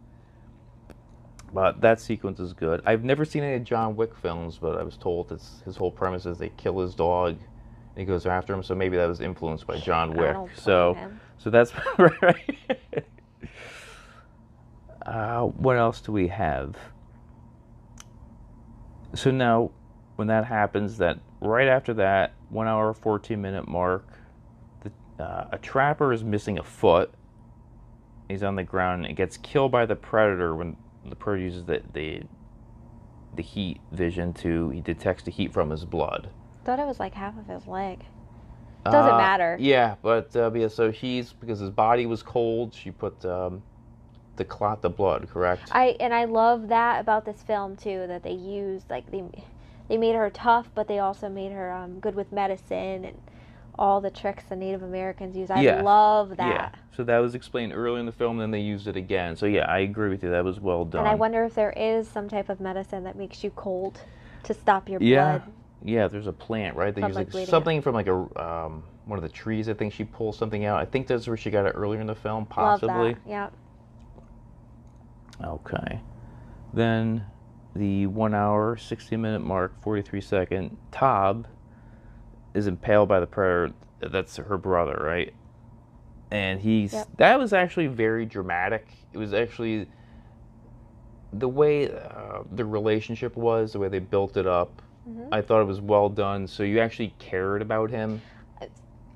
But 1.53 1.81
that 1.81 2.01
sequence 2.01 2.39
is 2.39 2.53
good. 2.53 2.81
I've 2.87 3.03
never 3.03 3.25
seen 3.25 3.43
any 3.43 3.65
John 3.65 3.97
Wick 3.97 4.15
films, 4.15 4.59
but 4.59 4.79
I 4.79 4.85
was 4.85 4.97
told 4.97 5.33
it's 5.33 5.63
his 5.65 5.77
whole 5.77 5.91
premise 5.91 6.27
is 6.27 6.39
they 6.39 6.51
kill 6.51 6.79
his 6.81 6.95
dog, 6.95 7.39
he 8.01 8.07
goes 8.07 8.25
after 8.25 8.55
him. 8.55 8.63
So 8.63 8.75
maybe 8.75 8.97
that 8.97 9.07
was 9.07 9.21
influenced 9.21 9.67
by 9.67 9.79
John 9.79 10.17
Wick. 10.17 10.35
So, 10.57 10.95
him. 10.95 11.21
so 11.37 11.51
that's 11.51 11.73
right. 11.99 12.59
uh, 15.05 15.43
what 15.43 15.77
else 15.77 16.01
do 16.01 16.11
we 16.11 16.29
have? 16.29 16.77
So 19.15 19.31
now, 19.31 19.73
when 20.17 20.29
that 20.29 20.47
happens, 20.47 20.97
that 20.99 21.19
right 21.41 21.69
after 21.69 21.93
that, 21.95 22.33
one 22.49 22.67
hour 22.67 22.95
fourteen 22.95 23.43
minute 23.43 23.69
mark, 23.69 24.09
the, 24.83 25.23
uh, 25.23 25.49
a 25.53 25.59
trapper 25.59 26.13
is 26.13 26.25
missing 26.25 26.59
a 26.59 26.63
foot. 26.63 27.13
He's 28.29 28.43
on 28.43 28.55
the 28.55 28.63
ground 28.63 29.05
and 29.05 29.15
gets 29.17 29.37
killed 29.37 29.73
by 29.73 29.85
the 29.85 29.97
predator 29.97 30.55
when 30.55 30.77
the 31.07 31.17
predator 31.17 31.45
uses 31.45 31.65
the 31.65 31.83
the, 31.93 32.23
the 33.35 33.43
heat 33.43 33.81
vision 33.93 34.33
to 34.35 34.71
he 34.71 34.81
detects 34.81 35.25
the 35.25 35.31
heat 35.31 35.53
from 35.53 35.69
his 35.69 35.85
blood. 35.85 36.31
Thought 36.71 36.79
it 36.79 36.87
was 36.87 37.01
like 37.01 37.15
half 37.15 37.37
of 37.37 37.47
his 37.49 37.67
leg. 37.67 37.99
Doesn't 38.85 39.13
Uh, 39.13 39.17
matter. 39.17 39.57
Yeah, 39.61 39.97
but 40.03 40.35
uh, 40.37 40.53
yeah, 40.55 40.69
so 40.69 40.91
he's 40.93 41.33
because 41.33 41.59
his 41.59 41.71
body 41.71 42.07
was 42.07 42.23
cold. 42.23 42.75
She 42.75 42.91
put 42.93 43.25
um, 43.25 43.63
the 44.37 44.45
clot 44.45 44.83
the 44.83 44.91
blood, 44.91 45.29
correct? 45.29 45.73
I 45.73 45.97
and 45.99 46.15
I 46.15 46.25
love 46.25 46.69
that 46.69 47.01
about 47.01 47.25
this 47.25 47.43
film 47.43 47.77
too 47.77 48.07
that 48.07 48.23
they 48.23 48.33
used 48.33 48.89
like 48.89 49.11
they 49.11 49.25
they 49.89 49.97
made 49.99 50.15
her 50.15 50.31
tough, 50.31 50.71
but 50.75 50.87
they 50.89 50.99
also 51.01 51.29
made 51.29 51.53
her 51.53 51.73
um, 51.73 51.99
good 51.99 52.15
with 52.15 52.31
medicine 52.33 53.05
and 53.05 53.21
all 53.75 54.01
the 54.01 54.11
tricks 54.11 54.45
the 54.45 54.57
Native 54.57 54.83
Americans 54.83 55.37
use. 55.37 55.51
I 55.51 55.63
Yeah. 55.63 55.83
love 55.83 56.31
Yeah. 56.31 56.37
that. 56.37 56.79
So 56.93 57.05
that 57.05 57.19
was 57.19 57.35
explained 57.35 57.73
early 57.73 58.01
in 58.01 58.07
the 58.07 58.13
film, 58.13 58.39
then 58.39 58.51
they 58.51 58.61
used 58.61 58.87
it 58.87 58.97
again. 58.97 59.37
So 59.37 59.47
yeah, 59.47 59.67
I 59.67 59.81
agree 59.81 60.09
with 60.11 60.23
you. 60.23 60.31
That 60.31 60.45
was 60.45 60.61
well 60.61 60.85
done. 60.85 61.01
And 61.01 61.09
I 61.09 61.15
wonder 61.15 61.45
if 61.45 61.55
there 61.55 61.73
is 61.73 62.09
some 62.09 62.29
type 62.29 62.49
of 62.49 62.61
medicine 62.61 63.05
that 63.05 63.17
makes 63.17 63.43
you 63.43 63.51
cold 63.51 64.01
to 64.45 64.55
stop 64.55 64.89
your 64.89 65.01
Yeah. 65.01 65.39
blood. 65.39 65.53
Yeah, 65.83 66.09
there's 66.09 66.27
a 66.27 66.33
plant, 66.33 66.77
right? 66.77 66.95
They 66.95 67.03
use 67.03 67.17
like, 67.17 67.31
bleeding 67.31 67.49
something 67.49 67.81
from 67.83 67.95
like 67.95 68.07
a 68.07 68.15
um, 68.15 68.85
one 69.07 69.19
of 69.19 69.23
the 69.23 69.29
trees. 69.29 69.69
I 69.69 69.75
think 69.75 69.93
she 69.93 70.05
pulls 70.05 70.37
something 70.37 70.65
out. 70.65 70.81
I 70.81 70.85
think 70.85 71.07
that's 71.07 71.27
where 71.27 71.37
she 71.37 71.51
got 71.51 71.67
it 71.67 71.71
earlier 71.71 72.01
in 72.01 72.07
the 72.07 72.15
film, 72.15 72.47
possibly. 72.47 72.89
Love 72.89 73.15
that. 73.25 73.31
Yeah. 73.31 73.49
Okay. 75.43 76.01
Then 76.73 77.25
the 77.75 78.07
one 78.07 78.35
hour, 78.35 78.77
60 78.77 79.17
minute 79.17 79.41
mark, 79.41 79.81
43 79.83 80.21
second, 80.21 80.77
Tob 80.93 81.47
is 82.55 82.67
impaled 82.67 83.09
by 83.09 83.21
the 83.21 83.27
predator. 83.27 83.75
That's 84.01 84.37
her 84.37 84.59
brother, 84.59 85.01
right? 85.01 85.33
And 86.31 86.61
he's 86.61 86.93
Yep. 86.93 87.09
that 87.17 87.39
was 87.39 87.53
actually 87.53 87.87
very 87.87 88.25
dramatic. 88.27 88.87
It 89.13 89.19
was 89.19 89.35
actually 89.35 89.89
the 91.33 91.49
way 91.49 91.91
uh, 91.93 92.43
the 92.53 92.65
relationship 92.65 93.37
was, 93.37 93.73
the 93.73 93.79
way 93.79 93.89
they 93.89 93.99
built 93.99 94.37
it 94.37 94.47
up. 94.47 94.83
Mhm. 95.11 95.29
I 95.33 95.41
thought 95.43 95.61
it 95.61 95.67
was 95.67 95.81
well 95.81 96.09
done. 96.09 96.47
So 96.47 96.63
you 96.63 96.81
actually 96.81 97.15
cared 97.19 97.63
about 97.63 97.91
him. 97.91 98.23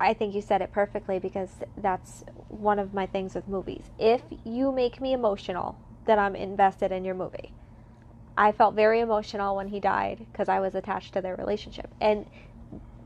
I 0.01 0.13
think 0.13 0.35
you 0.35 0.43
said 0.43 0.61
it 0.61 0.73
perfectly 0.73 1.19
because 1.19 1.63
that's 1.77 2.25
one 2.49 2.79
of 2.79 2.93
my 2.93 3.07
things 3.07 3.35
with 3.35 3.49
movies. 3.49 3.85
If 3.99 4.23
you 4.45 4.73
make 4.73 5.01
me 5.01 5.13
emotional, 5.13 5.79
then 6.05 6.19
I'm 6.19 6.37
invested 6.37 6.93
in 6.93 7.05
your 7.05 7.15
movie. 7.15 7.53
I 8.37 8.51
felt 8.53 8.75
very 8.75 9.01
emotional 9.01 9.55
when 9.57 9.69
he 9.69 9.79
died 9.81 10.27
because 10.33 10.49
I 10.49 10.59
was 10.61 10.75
attached 10.75 11.15
to 11.15 11.21
their 11.23 11.37
relationship. 11.37 11.95
And 12.01 12.27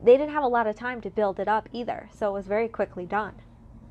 they 0.03 0.17
didn't 0.17 0.33
have 0.33 0.43
a 0.43 0.47
lot 0.47 0.67
of 0.67 0.75
time 0.75 1.01
to 1.01 1.09
build 1.09 1.39
it 1.39 1.47
up 1.47 1.69
either, 1.71 2.09
so 2.13 2.29
it 2.29 2.33
was 2.33 2.47
very 2.47 2.67
quickly 2.67 3.05
done. 3.05 3.35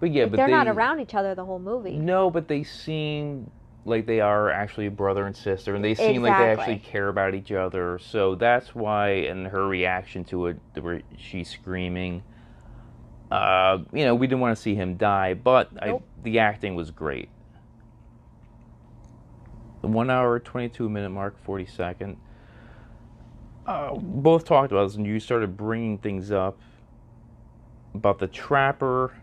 But 0.01 0.11
yeah, 0.11 0.25
Like, 0.25 0.33
but 0.33 0.37
they're 0.39 0.47
they, 0.49 0.53
not 0.53 0.69
around 0.69 1.01
each 1.01 1.15
other 1.15 1.35
the 1.35 1.45
whole 1.45 1.59
movie. 1.61 1.97
No, 1.97 2.31
but 2.31 2.49
they 2.49 2.65
seem 2.65 3.51
like 3.89 4.07
they 4.07 4.21
are 4.21 4.51
actually 4.51 4.89
brother 4.89 5.27
and 5.27 5.37
sister, 5.37 5.75
and 5.75 5.85
they 5.85 5.95
seem 5.95 6.23
like 6.23 6.39
they 6.39 6.51
actually 6.51 6.79
care 6.79 7.09
about 7.09 7.35
each 7.35 7.53
other. 7.53 7.99
So 7.99 8.35
that's 8.35 8.75
why, 8.75 9.09
and 9.09 9.47
her 9.47 9.67
reaction 9.67 10.25
to 10.27 10.47
it, 10.49 10.61
where 10.81 11.03
she's 11.17 11.51
screaming. 11.51 12.23
Uh, 13.31 13.79
you 13.93 14.05
know, 14.05 14.15
we 14.15 14.27
didn't 14.27 14.41
want 14.41 14.57
to 14.57 14.63
see 14.63 14.75
him 14.75 14.97
die, 14.97 15.35
but 15.35 15.73
Nope. 15.75 16.03
I, 16.07 16.23
the 16.23 16.39
acting 16.39 16.75
was 16.75 16.91
great. 16.91 17.29
The 19.83 19.89
one 19.89 20.11
hour, 20.11 20.39
twenty-two 20.39 20.89
minute 20.89 21.11
mark, 21.11 21.39
forty 21.43 21.67
second. 21.67 22.17
Uh, 23.67 23.95
both 23.95 24.45
talked 24.45 24.73
about 24.73 24.87
this, 24.87 24.97
and 24.97 25.07
you 25.07 25.21
started 25.21 25.57
bringing 25.57 25.99
things 25.99 26.31
up 26.31 26.59
about 27.95 28.19
the 28.19 28.27
trapper 28.27 29.15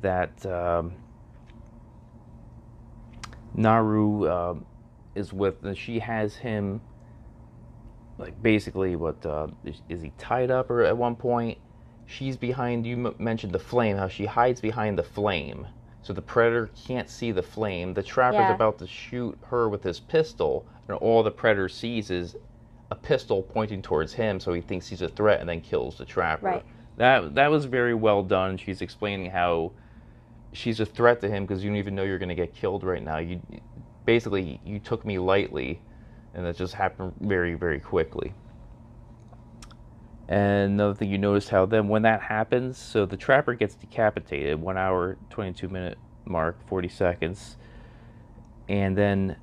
that 0.00 0.44
um, 0.44 0.94
Naru 3.56 4.30
um 4.30 4.66
is 5.14 5.32
with, 5.32 5.62
and 5.64 5.76
she 5.76 5.98
has 5.98 6.36
him 6.36 6.80
like 8.18 8.40
basically 8.42 8.96
what 8.96 9.24
uh, 9.26 9.46
is, 9.64 9.82
is 9.88 10.02
he 10.02 10.12
tied 10.18 10.50
up 10.50 10.70
or 10.70 10.82
at 10.82 10.96
one 10.96 11.16
point? 11.16 11.58
She's 12.06 12.36
behind 12.36 12.86
you 12.86 13.06
m- 13.06 13.14
mentioned 13.18 13.52
the 13.52 13.58
flame 13.58 13.96
how 13.96 14.08
she 14.08 14.26
hides 14.26 14.60
behind 14.60 14.98
the 14.98 15.02
flame. 15.02 15.66
So 16.02 16.12
the 16.12 16.22
predator 16.22 16.70
can't 16.86 17.10
see 17.10 17.32
the 17.32 17.42
flame. 17.42 17.92
The 17.94 18.02
trapper's 18.02 18.38
Yeah. 18.40 18.54
about 18.54 18.78
to 18.78 18.86
shoot 18.86 19.36
her 19.46 19.68
with 19.68 19.82
his 19.82 19.98
pistol 20.00 20.66
and 20.88 20.96
all 20.98 21.22
the 21.22 21.30
predator 21.32 21.68
sees 21.68 22.10
is 22.10 22.36
a 22.90 22.94
pistol 22.94 23.42
pointing 23.42 23.82
towards 23.82 24.12
him 24.14 24.38
so 24.38 24.52
he 24.52 24.60
thinks 24.60 24.86
he's 24.86 25.02
a 25.02 25.08
threat 25.08 25.40
and 25.40 25.48
then 25.48 25.60
kills 25.60 25.98
the 25.98 26.04
trapper. 26.04 26.46
Right. 26.46 26.64
that 26.96 27.34
that 27.34 27.50
was 27.50 27.64
very 27.64 27.94
well 27.94 28.22
done. 28.22 28.56
She's 28.56 28.80
explaining 28.82 29.30
how 29.30 29.72
she's 30.56 30.80
a 30.80 30.86
threat 30.86 31.20
to 31.20 31.28
him 31.28 31.44
because 31.44 31.62
you 31.62 31.70
don't 31.70 31.78
even 31.78 31.94
know 31.94 32.02
you're 32.02 32.18
going 32.18 32.30
to 32.30 32.34
get 32.34 32.54
killed 32.54 32.82
right 32.82 33.02
now. 33.02 33.18
You 33.18 33.40
basically 34.04 34.60
you 34.64 34.78
took 34.78 35.04
me 35.04 35.18
lightly 35.18 35.80
and 36.34 36.46
that 36.46 36.56
just 36.56 36.74
happened 36.74 37.12
very 37.20 37.54
very 37.54 37.80
quickly. 37.80 38.32
And 40.28 40.72
another 40.72 40.94
thing 40.94 41.10
you 41.10 41.18
noticed 41.18 41.50
how 41.50 41.66
then 41.66 41.88
when 41.88 42.02
that 42.02 42.22
happens 42.22 42.78
so 42.78 43.06
the 43.06 43.16
trapper 43.16 43.54
gets 43.54 43.74
decapitated 43.74 44.60
one 44.60 44.76
hour 44.76 45.18
22 45.30 45.68
minute 45.68 45.98
mark 46.24 46.66
40 46.68 46.88
seconds. 46.88 47.56
And 48.68 48.96
then 48.96 49.36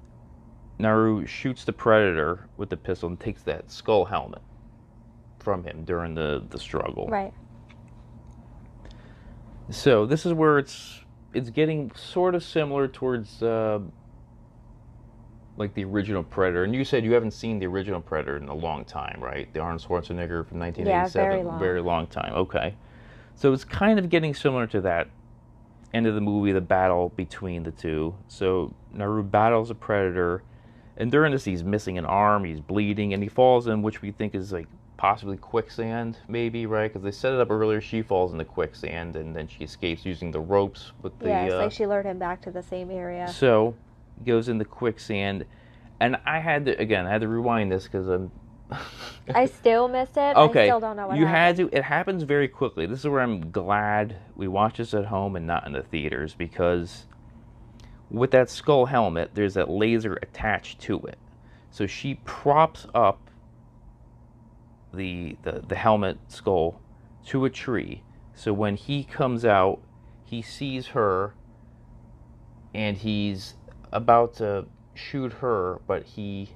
naru 0.79 1.25
shoots 1.25 1.63
the 1.63 1.73
predator 1.73 2.49
with 2.57 2.69
the 2.69 2.77
pistol 2.77 3.07
and 3.07 3.19
takes 3.19 3.43
that 3.43 3.71
skull 3.71 4.05
helmet 4.05 4.41
from 5.39 5.63
him 5.63 5.83
during 5.85 6.15
the 6.15 6.43
the 6.49 6.59
struggle. 6.59 7.07
Right. 7.07 7.33
so 9.69 10.05
this 10.05 10.25
is 10.25 10.33
where 10.33 10.57
it's 10.57 11.02
it's 11.33 11.49
getting 11.49 11.91
sort 11.95 12.35
of 12.35 12.43
similar 12.43 12.87
towards 12.87 13.41
uh, 13.41 13.79
like 15.57 15.73
the 15.73 15.83
original 15.83 16.23
Predator. 16.23 16.63
And 16.63 16.73
you 16.73 16.83
said 16.83 17.03
you 17.03 17.13
haven't 17.13 17.31
seen 17.31 17.59
the 17.59 17.67
original 17.67 18.01
Predator 18.01 18.37
in 18.37 18.47
a 18.47 18.53
long 18.53 18.85
time, 18.85 19.19
right? 19.21 19.51
The 19.53 19.59
Arnold 19.59 19.81
Schwarzenegger 19.81 20.47
from 20.47 20.59
1987. 20.59 21.11
very 21.11 21.43
long. 21.43 21.59
Very 21.59 21.81
long 21.81 22.07
time. 22.07 22.33
Okay. 22.33 22.75
So 23.35 23.53
it's 23.53 23.63
kind 23.63 23.99
of 23.99 24.09
getting 24.09 24.33
similar 24.33 24.67
to 24.67 24.81
that 24.81 25.09
end 25.93 26.07
of 26.07 26.15
the 26.15 26.21
movie, 26.21 26.51
the 26.51 26.61
battle 26.61 27.09
between 27.09 27.63
the 27.63 27.71
two. 27.71 28.15
So 28.27 28.73
Naru 28.91 29.23
battles 29.23 29.69
a 29.69 29.75
Predator, 29.75 30.43
and 30.97 31.11
during 31.11 31.31
this 31.31 31.45
he's 31.45 31.63
missing 31.63 31.97
an 31.97 32.05
arm, 32.05 32.45
he's 32.45 32.59
bleeding, 32.59 33.13
and 33.13 33.21
he 33.21 33.29
falls 33.29 33.67
in 33.67 33.81
which 33.81 34.01
we 34.01 34.11
think 34.11 34.35
is 34.35 34.51
like 34.51 34.67
possibly 35.03 35.35
quicksand, 35.35 36.17
maybe 36.29 36.65
right? 36.65 36.89
Because 36.89 37.03
they 37.03 37.11
set 37.11 37.33
it 37.33 37.39
up 37.41 37.51
earlier. 37.51 37.81
She 37.81 38.01
falls 38.01 38.31
into 38.31 38.45
quicksand 38.45 39.17
and 39.17 39.35
then 39.35 39.49
she 39.49 39.65
escapes 39.65 40.05
using 40.05 40.31
the 40.31 40.39
ropes 40.39 40.93
with 41.01 41.19
the. 41.19 41.27
yeah, 41.27 41.43
it's 41.43 41.53
uh, 41.55 41.57
like 41.57 41.71
she 41.73 41.85
lured 41.85 42.05
him 42.05 42.17
back 42.17 42.41
to 42.43 42.51
the 42.51 42.63
same 42.63 42.89
area. 42.89 43.27
So 43.27 43.75
goes 44.25 44.47
into 44.47 44.63
quicksand, 44.63 45.43
and 45.99 46.15
I 46.25 46.39
had 46.39 46.67
to 46.67 46.79
again. 46.79 47.05
I 47.05 47.09
had 47.09 47.19
to 47.19 47.27
rewind 47.27 47.69
this 47.69 47.83
because 47.83 48.07
I'm. 48.07 48.31
I 49.35 49.45
still 49.47 49.89
missed 49.89 50.15
it. 50.15 50.37
okay. 50.37 50.63
I 50.63 50.67
still 50.67 50.79
don't 50.79 50.95
know 50.95 51.07
what 51.07 51.17
you 51.17 51.25
happened. 51.25 51.59
had 51.59 51.71
to. 51.71 51.77
It 51.77 51.83
happens 51.83 52.23
very 52.23 52.47
quickly. 52.47 52.85
This 52.85 52.99
is 52.99 53.07
where 53.09 53.19
I'm 53.19 53.51
glad 53.51 54.15
we 54.37 54.47
watched 54.47 54.77
this 54.77 54.93
at 54.93 55.07
home 55.07 55.35
and 55.35 55.45
not 55.45 55.67
in 55.67 55.73
the 55.73 55.83
theaters 55.83 56.33
because 56.33 57.07
with 58.09 58.31
that 58.31 58.49
skull 58.49 58.85
helmet, 58.85 59.31
there's 59.33 59.55
that 59.55 59.69
laser 59.69 60.17
attached 60.21 60.79
to 60.83 61.01
it. 61.01 61.17
So 61.71 61.87
she 61.87 62.21
props 62.23 62.87
up 62.95 63.22
the, 64.93 65.37
the, 65.43 65.63
the 65.67 65.75
helmet 65.75 66.17
skull 66.27 66.81
to 67.27 67.45
a 67.45 67.49
tree. 67.49 68.03
So 68.33 68.53
when 68.53 68.75
he 68.75 69.03
comes 69.03 69.45
out, 69.45 69.79
he 70.23 70.41
sees 70.41 70.87
her 70.87 71.33
and 72.73 72.97
he's 72.97 73.55
about 73.91 74.35
to 74.35 74.65
shoot 74.95 75.33
her, 75.33 75.79
but 75.87 76.03
he 76.03 76.49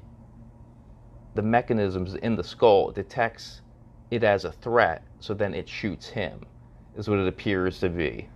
the 1.35 1.41
mechanisms 1.43 2.15
in 2.15 2.35
the 2.35 2.43
skull 2.43 2.89
detects 2.91 3.61
it 4.09 4.23
as 4.23 4.43
a 4.43 4.51
threat, 4.51 5.03
so 5.19 5.35
then 5.35 5.53
it 5.53 5.69
shoots 5.69 6.07
him. 6.07 6.41
Is 6.97 7.07
what 7.07 7.19
it 7.19 7.27
appears 7.27 7.79
to 7.81 7.89
be. 7.89 8.27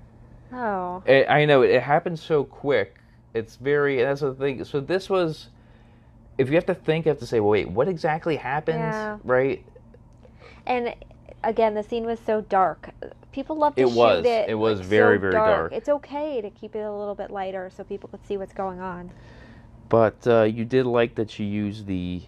Oh. 0.54 1.02
It, 1.08 1.28
I 1.28 1.46
know 1.46 1.64
it, 1.64 1.72
it 1.72 1.82
happens 1.82 2.22
so 2.22 2.44
quick. 2.44 2.98
It's 3.34 3.56
very. 3.56 4.04
That's 4.04 4.22
the 4.22 4.36
thing. 4.36 4.64
So 4.66 4.80
this 4.80 5.10
was. 5.10 5.50
If 6.38 6.50
you 6.50 6.56
have 6.56 6.66
to 6.68 6.76
think, 6.76 7.06
you 7.06 7.10
have 7.10 7.20
to 7.20 7.26
say, 7.26 7.40
well, 7.40 7.52
wait, 7.52 7.70
what 7.70 7.88
exactly 7.88 8.36
happened? 8.36 8.80
Yeah. 8.80 9.18
Right? 9.24 9.66
And 10.66 10.96
again, 11.44 11.74
the 11.74 11.84
scene 11.84 12.06
was 12.06 12.20
so 12.20 12.42
dark. 12.42 12.90
People 13.32 13.58
love 13.58 13.76
to 13.76 13.82
It 13.84 13.90
shoot 13.90 13.96
was. 13.96 14.26
it. 14.26 14.50
It 14.50 14.56
was 14.56 14.80
like, 14.80 14.88
very, 14.88 15.18
so 15.18 15.22
very 15.22 15.34
dark. 15.34 15.72
It's 15.74 15.90
okay 15.90 16.42
to 16.42 16.50
keep 16.50 16.76
it 16.76 16.82
a 16.82 16.92
little 16.92 17.16
bit 17.16 17.32
lighter 17.32 17.70
so 17.76 17.84
people 17.84 18.10
could 18.10 18.26
see 18.26 18.38
what's 18.38 18.54
going 18.54 18.80
on. 18.80 19.12
But 19.90 20.26
uh, 20.26 20.44
you 20.44 20.66
did 20.66 20.86
like 20.86 21.16
that 21.16 21.30
she 21.30 21.44
used 21.44 21.86
the. 21.86 22.24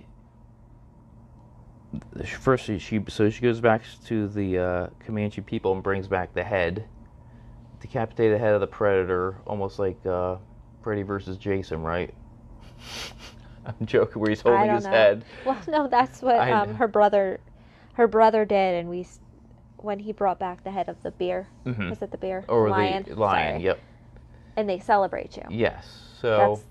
First, 2.39 2.65
she, 2.80 3.04
so 3.08 3.30
she 3.30 3.41
goes 3.41 3.62
back 3.62 3.84
to 4.06 4.28
the 4.28 4.58
uh, 4.58 4.88
Comanche 4.99 5.41
people 5.41 5.73
and 5.73 5.84
brings 5.84 6.08
back 6.08 6.34
the 6.34 6.43
head, 6.43 6.86
decapitate 7.80 8.32
the 8.32 8.38
head 8.38 8.54
of 8.56 8.62
the 8.62 8.67
predator, 8.67 9.38
almost 9.45 9.78
like 9.78 10.04
uh, 10.06 10.38
Freddy 10.82 11.04
versus 11.04 11.38
Jason, 11.38 11.84
right? 11.84 12.13
I'm 13.65 13.86
joking. 13.86 14.21
Where 14.21 14.30
he's 14.30 14.41
I 14.45 14.49
holding 14.49 14.65
don't 14.67 14.76
his 14.76 14.84
know. 14.86 14.89
head. 14.89 15.26
Well, 15.45 15.58
no, 15.67 15.88
that's 15.88 16.21
what 16.21 16.39
um, 16.49 16.76
her 16.76 16.88
brother, 16.88 17.39
her 17.93 18.08
brother 18.08 18.45
did, 18.45 18.75
and 18.75 18.89
we, 18.89 19.06
when 19.77 19.99
he 19.99 20.12
brought 20.12 20.39
back 20.39 20.63
the 20.63 20.71
head 20.71 20.89
of 20.89 21.01
the 21.03 21.12
bear, 21.12 21.47
Mhm. 21.65 21.89
was 21.89 22.01
it 22.01 22.12
the 22.12 22.17
bear? 22.17 22.43
Or 22.47 22.69
lion. 22.69 23.03
the 23.08 23.15
lion. 23.15 23.53
Sorry. 23.53 23.63
Yep. 23.63 23.79
And 24.56 24.69
they 24.69 24.79
celebrate 24.79 25.38
you. 25.38 25.43
Yes. 25.49 26.15
So. 26.19 26.38
That's 26.56 26.65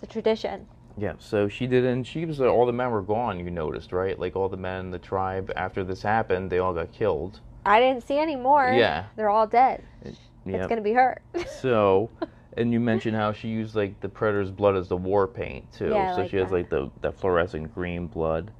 the 0.00 0.06
tradition. 0.06 0.66
Yeah, 0.98 1.14
so 1.18 1.48
she 1.48 1.66
did, 1.66 1.84
and 1.86 2.06
she 2.06 2.26
was 2.26 2.40
all 2.40 2.66
the 2.66 2.72
men 2.72 2.90
were 2.90 3.00
gone. 3.02 3.40
You 3.40 3.50
noticed, 3.50 3.92
right? 3.92 4.18
Like 4.18 4.36
all 4.36 4.48
the 4.50 4.58
men 4.58 4.80
in 4.80 4.90
the 4.90 4.98
tribe 4.98 5.50
after 5.56 5.82
this 5.84 6.02
happened, 6.02 6.50
they 6.50 6.58
all 6.58 6.74
got 6.74 6.92
killed. 6.92 7.40
I 7.64 7.80
didn't 7.80 8.02
see 8.02 8.18
any 8.18 8.36
more. 8.36 8.68
Yeah. 8.72 9.04
They're 9.16 9.30
all 9.30 9.46
dead. 9.46 9.82
It's 10.02 10.18
gonna 10.66 10.80
be 10.82 10.92
her. 10.92 11.20
So, 11.46 12.10
and 12.58 12.72
you 12.72 12.80
mentioned 12.80 13.16
how 13.16 13.32
she 13.32 13.48
used 13.48 13.74
like 13.74 14.00
the 14.00 14.08
predator's 14.08 14.50
blood 14.50 14.76
as 14.76 14.88
the 14.88 14.96
war 14.96 15.26
paint 15.26 15.72
too. 15.72 15.88
Yeah, 15.90 16.14
so 16.14 16.22
like 16.22 16.30
she 16.30 16.36
has 16.36 16.50
that. 16.50 16.54
like 16.56 16.68
the 16.68 16.90
that 17.00 17.14
fluorescent 17.18 17.74
green 17.74 18.06
blood. 18.06 18.50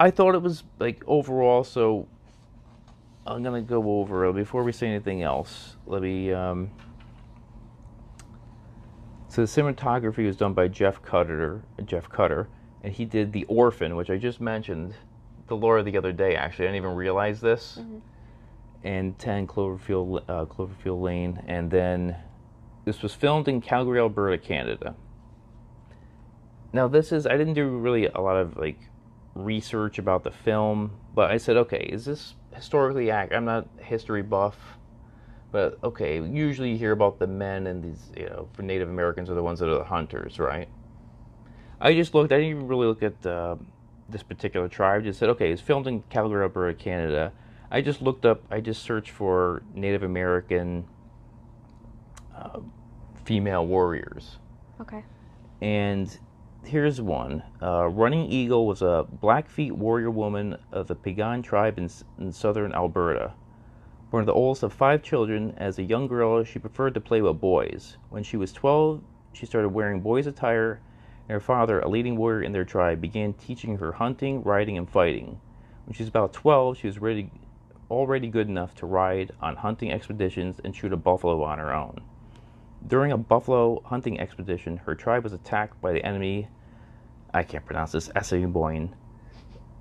I 0.00 0.10
thought 0.10 0.34
it 0.34 0.40
was 0.40 0.64
like 0.78 1.02
overall. 1.06 1.62
So 1.62 2.08
I'm 3.26 3.42
gonna 3.42 3.60
go 3.60 4.00
over 4.00 4.32
before 4.32 4.64
we 4.64 4.72
say 4.72 4.88
anything 4.88 5.22
else. 5.22 5.76
Let 5.86 6.00
me. 6.00 6.32
Um, 6.32 6.70
so 9.28 9.42
the 9.42 9.46
cinematography 9.46 10.26
was 10.26 10.36
done 10.36 10.54
by 10.54 10.68
Jeff 10.68 11.02
Cutter. 11.02 11.62
Jeff 11.84 12.08
Cutter, 12.08 12.48
and 12.82 12.94
he 12.94 13.04
did 13.04 13.32
the 13.32 13.44
Orphan, 13.44 13.94
which 13.94 14.08
I 14.08 14.16
just 14.16 14.40
mentioned, 14.40 14.94
the 15.48 15.54
Laura 15.54 15.82
the 15.82 15.96
other 15.98 16.12
day. 16.12 16.34
Actually, 16.34 16.64
I 16.64 16.68
didn't 16.72 16.84
even 16.84 16.96
realize 16.96 17.40
this. 17.40 17.78
And 18.82 19.18
10 19.18 19.46
Cloverfield 19.46 20.24
uh, 20.26 20.46
Cloverfield 20.46 21.02
Lane, 21.02 21.42
and 21.46 21.70
then 21.70 22.16
this 22.86 23.02
was 23.02 23.12
filmed 23.12 23.46
in 23.48 23.60
Calgary, 23.60 24.00
Alberta, 24.00 24.38
Canada. 24.38 24.96
Now 26.72 26.88
this 26.88 27.12
is 27.12 27.26
I 27.26 27.36
didn't 27.36 27.54
do 27.54 27.68
really 27.68 28.06
a 28.06 28.20
lot 28.20 28.36
of 28.36 28.56
like 28.56 28.78
research 29.44 29.98
about 29.98 30.24
the 30.24 30.30
film, 30.30 30.92
but 31.14 31.30
I 31.30 31.36
said, 31.38 31.56
okay, 31.56 31.88
is 31.92 32.04
this 32.04 32.34
historically 32.54 33.10
accurate? 33.10 33.38
I'm 33.38 33.44
not 33.44 33.68
a 33.80 33.84
history 33.84 34.22
buff, 34.22 34.56
but 35.52 35.78
okay. 35.82 36.22
Usually 36.22 36.70
you 36.72 36.78
hear 36.78 36.92
about 36.92 37.18
the 37.18 37.26
men 37.26 37.66
and 37.66 37.82
these, 37.82 38.12
you 38.16 38.26
know, 38.26 38.48
for 38.52 38.62
Native 38.62 38.88
Americans 38.88 39.30
are 39.30 39.34
the 39.34 39.42
ones 39.42 39.58
that 39.60 39.68
are 39.68 39.78
the 39.78 39.84
hunters, 39.84 40.38
right? 40.38 40.68
I 41.80 41.94
just 41.94 42.14
looked. 42.14 42.32
I 42.32 42.36
didn't 42.36 42.50
even 42.50 42.68
really 42.68 42.86
look 42.86 43.02
at 43.02 43.24
uh, 43.26 43.56
this 44.08 44.22
particular 44.22 44.68
tribe. 44.68 45.04
Just 45.04 45.18
said, 45.18 45.30
okay, 45.30 45.50
it's 45.50 45.62
filmed 45.62 45.86
in 45.86 46.02
Calgary, 46.10 46.42
Alberta, 46.42 46.74
Canada. 46.76 47.32
I 47.70 47.80
just 47.80 48.02
looked 48.02 48.26
up. 48.26 48.42
I 48.50 48.60
just 48.60 48.82
searched 48.82 49.10
for 49.10 49.62
Native 49.74 50.02
American 50.02 50.86
uh, 52.36 52.60
female 53.24 53.66
warriors, 53.66 54.38
Okay. 54.80 55.04
and 55.60 56.18
here's 56.70 57.00
one. 57.00 57.42
Uh, 57.60 57.88
Running 57.88 58.30
Eagle 58.30 58.64
was 58.64 58.80
a 58.80 59.04
Blackfeet 59.20 59.72
warrior 59.72 60.10
woman 60.10 60.56
of 60.70 60.86
the 60.86 60.94
Piegan 60.94 61.42
tribe 61.42 61.78
in, 61.78 61.90
in 62.18 62.30
southern 62.30 62.72
Alberta. 62.72 63.32
Born 64.10 64.22
of 64.22 64.26
the 64.26 64.32
oldest 64.32 64.62
of 64.62 64.72
five 64.72 65.02
children, 65.02 65.52
as 65.56 65.78
a 65.78 65.82
young 65.82 66.06
girl, 66.06 66.44
she 66.44 66.60
preferred 66.60 66.94
to 66.94 67.00
play 67.00 67.22
with 67.22 67.40
boys. 67.40 67.96
When 68.08 68.22
she 68.22 68.36
was 68.36 68.52
12, 68.52 69.02
she 69.32 69.46
started 69.46 69.70
wearing 69.70 70.00
boys' 70.00 70.28
attire, 70.28 70.80
and 71.28 71.32
her 71.32 71.40
father, 71.40 71.80
a 71.80 71.88
leading 71.88 72.16
warrior 72.16 72.42
in 72.42 72.52
their 72.52 72.64
tribe, 72.64 73.00
began 73.00 73.32
teaching 73.32 73.78
her 73.78 73.90
hunting, 73.90 74.42
riding, 74.44 74.78
and 74.78 74.88
fighting. 74.88 75.40
When 75.86 75.94
she 75.94 76.04
was 76.04 76.08
about 76.08 76.32
12, 76.32 76.78
she 76.78 76.86
was 76.86 77.00
ready, 77.00 77.32
already 77.90 78.28
good 78.28 78.48
enough 78.48 78.76
to 78.76 78.86
ride 78.86 79.32
on 79.40 79.56
hunting 79.56 79.90
expeditions 79.90 80.60
and 80.62 80.74
shoot 80.74 80.92
a 80.92 80.96
buffalo 80.96 81.42
on 81.42 81.58
her 81.58 81.74
own. 81.74 82.00
During 82.86 83.12
a 83.12 83.18
buffalo 83.18 83.82
hunting 83.84 84.20
expedition, 84.20 84.78
her 84.78 84.94
tribe 84.94 85.24
was 85.24 85.32
attacked 85.32 85.80
by 85.80 85.92
the 85.92 86.04
enemy. 86.04 86.48
I 87.32 87.42
can't 87.42 87.64
pronounce 87.64 87.92
this. 87.92 88.10
Assiniboine. 88.16 88.94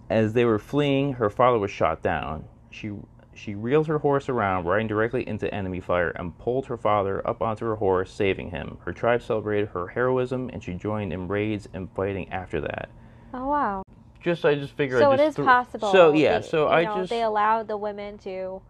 As 0.09 0.33
they 0.33 0.45
were 0.45 0.59
fleeing, 0.59 1.13
her 1.13 1.29
father 1.29 1.59
was 1.59 1.71
shot 1.71 2.01
down. 2.01 2.45
She 2.71 2.91
she 3.33 3.55
reeled 3.55 3.87
her 3.87 3.99
horse 3.99 4.27
around, 4.27 4.65
riding 4.65 4.87
directly 4.87 5.25
into 5.27 5.51
enemy 5.53 5.79
fire, 5.79 6.09
and 6.09 6.37
pulled 6.39 6.65
her 6.65 6.75
father 6.77 7.25
up 7.27 7.41
onto 7.41 7.65
her 7.65 7.75
horse, 7.75 8.11
saving 8.11 8.49
him. 8.51 8.77
Her 8.83 8.91
tribe 8.91 9.21
celebrated 9.21 9.69
her 9.69 9.87
heroism, 9.87 10.49
and 10.51 10.61
she 10.63 10.73
joined 10.73 11.13
in 11.13 11.27
raids 11.27 11.67
and 11.73 11.89
fighting 11.95 12.29
after 12.31 12.59
that. 12.61 12.89
Oh 13.33 13.47
wow. 13.47 13.83
Just 14.21 14.43
I 14.45 14.55
just 14.55 14.73
figured. 14.73 14.99
So 14.99 15.11
I 15.11 15.13
it 15.13 15.17
just 15.17 15.29
is 15.29 15.35
threw- 15.37 15.45
possible. 15.45 15.91
So 15.91 16.13
yeah, 16.13 16.39
They- 16.39 16.47
so 16.47 16.67
I 16.67 16.83
know, 16.83 16.95
just 16.97 17.09
they 17.11 17.21
allowed 17.23 17.67
the 17.67 17.77
women 17.77 18.17
to 18.19 18.61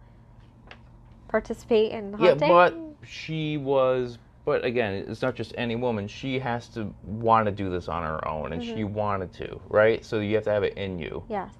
participate 1.27 1.91
in 1.91 2.15
Yeah, 2.19 2.29
hunting. 2.29 2.49
but 2.49 2.75
she 3.07 3.57
was. 3.57 4.17
But 4.49 4.65
again, 4.65 5.05
it's 5.07 5.21
not 5.21 5.35
just 5.35 5.53
any 5.59 5.75
woman. 5.75 6.07
She 6.07 6.39
has 6.39 6.69
to 6.69 6.91
want 7.03 7.45
to 7.45 7.51
do 7.51 7.69
this 7.69 7.87
on 7.87 8.01
her 8.01 8.27
own, 8.27 8.51
and 8.51 8.63
she 8.63 8.83
Mm-hmm. 8.83 8.95
wanted 8.95 9.31
to, 9.33 9.61
right? 9.69 10.03
So 10.03 10.21
you 10.21 10.33
have 10.33 10.43
to 10.45 10.49
have 10.49 10.63
it 10.63 10.73
in 10.73 10.97
you. 10.97 11.23
yes, 11.29 11.51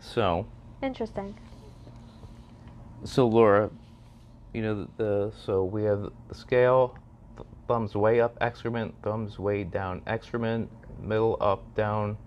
So, 0.00 0.44
interesting. 0.82 1.36
so 3.04 3.28
Laura, 3.28 3.70
you 4.52 4.62
know 4.62 4.74
the, 4.74 4.88
the 5.04 5.32
so 5.46 5.62
we 5.62 5.84
have 5.84 6.10
the 6.28 6.34
scale, 6.34 6.96
th- 7.36 7.46
thumbs 7.68 7.94
way 7.94 8.20
up 8.20 8.36
excrement, 8.40 8.96
thumbs 9.04 9.38
way 9.38 9.62
down 9.62 10.02
excrement, 10.08 10.72
middle 11.00 11.36
up 11.40 11.72
down. 11.76 12.18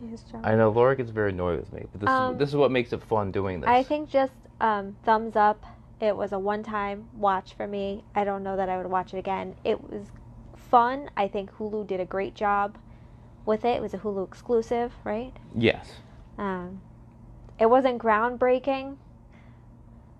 Jeez, 0.00 0.30
John. 0.30 0.44
I 0.44 0.54
know 0.54 0.70
Laura 0.70 0.94
gets 0.94 1.10
very 1.10 1.30
annoyed 1.32 1.58
with 1.58 1.72
me, 1.72 1.86
but 1.90 2.02
this 2.02 2.08
Um, 2.08 2.34
is 2.34 2.38
this 2.38 2.48
is 2.50 2.54
what 2.54 2.70
makes 2.70 2.92
it 2.92 3.02
fun 3.02 3.32
doing 3.32 3.62
this. 3.62 3.68
I 3.68 3.82
think 3.82 4.10
just 4.10 4.34
um, 4.60 4.94
thumbs 5.02 5.34
up. 5.34 5.66
It 6.02 6.16
was 6.16 6.32
a 6.32 6.38
one-time 6.38 7.08
watch 7.14 7.54
for 7.54 7.68
me. 7.68 8.02
I 8.12 8.24
don't 8.24 8.42
know 8.42 8.56
that 8.56 8.68
I 8.68 8.76
would 8.76 8.86
watch 8.86 9.14
it 9.14 9.18
again. 9.18 9.54
It 9.62 9.80
was 9.88 10.08
fun. 10.56 11.08
I 11.16 11.28
think 11.28 11.52
Hulu 11.52 11.86
did 11.86 12.00
a 12.00 12.04
great 12.04 12.34
job 12.34 12.76
with 13.46 13.64
it. 13.64 13.76
It 13.76 13.82
was 13.82 13.94
a 13.94 13.98
Hulu 13.98 14.26
exclusive, 14.26 14.92
right? 15.04 15.32
yes. 15.56 15.92
Um, 16.38 16.80
it 17.60 17.66
wasn't 17.66 18.02
groundbreaking, 18.02 18.96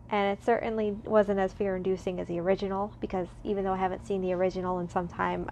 and 0.08 0.38
it 0.38 0.44
certainly 0.44 0.92
wasn't 1.04 1.40
as 1.40 1.52
fear-inducing 1.52 2.20
as 2.20 2.28
the 2.28 2.38
original. 2.38 2.92
Because 3.00 3.26
even 3.42 3.64
though 3.64 3.72
I 3.72 3.78
haven't 3.78 4.06
seen 4.06 4.22
the 4.22 4.34
original 4.34 4.78
in 4.78 4.88
some 4.88 5.08
time, 5.08 5.50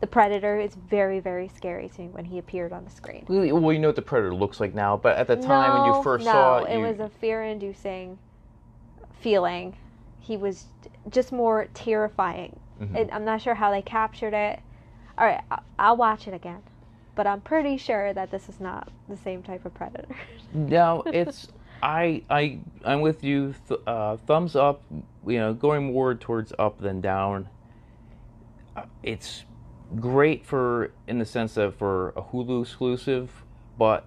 the 0.00 0.06
Predator 0.06 0.58
is 0.58 0.76
very, 0.76 1.20
very 1.20 1.48
scary 1.48 1.90
to 1.90 2.00
me 2.00 2.08
when 2.08 2.24
he 2.24 2.38
appeared 2.38 2.72
on 2.72 2.86
the 2.86 2.90
screen. 2.90 3.26
Well, 3.28 3.44
you 3.44 3.78
know 3.78 3.88
what 3.88 3.96
the 3.96 4.02
predator 4.02 4.34
looks 4.34 4.60
like 4.60 4.74
now, 4.74 4.96
but 4.96 5.18
at 5.18 5.26
the 5.26 5.36
time 5.36 5.82
when 5.82 5.94
you 5.94 6.02
first 6.02 6.24
no, 6.24 6.32
saw 6.32 6.58
it, 6.60 6.70
it 6.70 6.78
you, 6.78 6.86
was 6.86 7.00
a 7.00 7.10
fear-inducing 7.20 8.18
feeling. 9.20 9.76
He 10.20 10.36
was 10.36 10.66
just 11.10 11.32
more 11.32 11.66
terrifying. 11.74 12.58
Mhm. 12.80 12.96
It, 12.96 13.10
I'm 13.12 13.24
not 13.24 13.40
sure 13.40 13.54
how 13.54 13.70
they 13.70 13.82
captured 13.82 14.34
it. 14.34 14.60
All 15.16 15.26
right, 15.26 15.42
I- 15.50 15.60
I'll 15.78 15.96
watch 15.96 16.28
it 16.28 16.34
again, 16.34 16.62
but 17.14 17.26
I'm 17.26 17.40
pretty 17.40 17.76
sure 17.76 18.12
that 18.12 18.30
this 18.30 18.48
is 18.48 18.60
not 18.60 18.88
the 19.08 19.16
same 19.16 19.42
type 19.42 19.64
of 19.64 19.74
predator. 19.74 20.14
no, 20.52 21.02
it's 21.06 21.48
I 21.82 22.22
I 22.30 22.58
I'm 22.84 23.00
with 23.00 23.24
you. 23.24 23.54
Th- 23.68 23.80
uh, 23.86 24.16
thumbs 24.18 24.54
up. 24.56 24.82
You 25.26 25.38
know, 25.38 25.54
going 25.54 25.92
more 25.92 26.14
towards 26.14 26.52
up 26.58 26.78
than 26.78 27.00
down. 27.00 27.48
Uh, 28.76 28.82
it's 29.02 29.44
great 29.96 30.44
for 30.46 30.92
in 31.06 31.18
the 31.18 31.24
sense 31.24 31.56
of 31.56 31.74
for 31.74 32.10
a 32.10 32.22
Hulu 32.22 32.62
exclusive, 32.62 33.44
but 33.78 34.04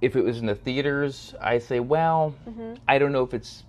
if 0.00 0.14
it 0.16 0.22
was 0.22 0.38
in 0.38 0.46
the 0.46 0.54
theaters, 0.54 1.34
I 1.40 1.58
say, 1.58 1.80
well, 1.80 2.30
hmm 2.44 2.74
I 2.88 2.98
don't 2.98 3.12
know 3.12 3.22
if 3.22 3.34
it's 3.34 3.64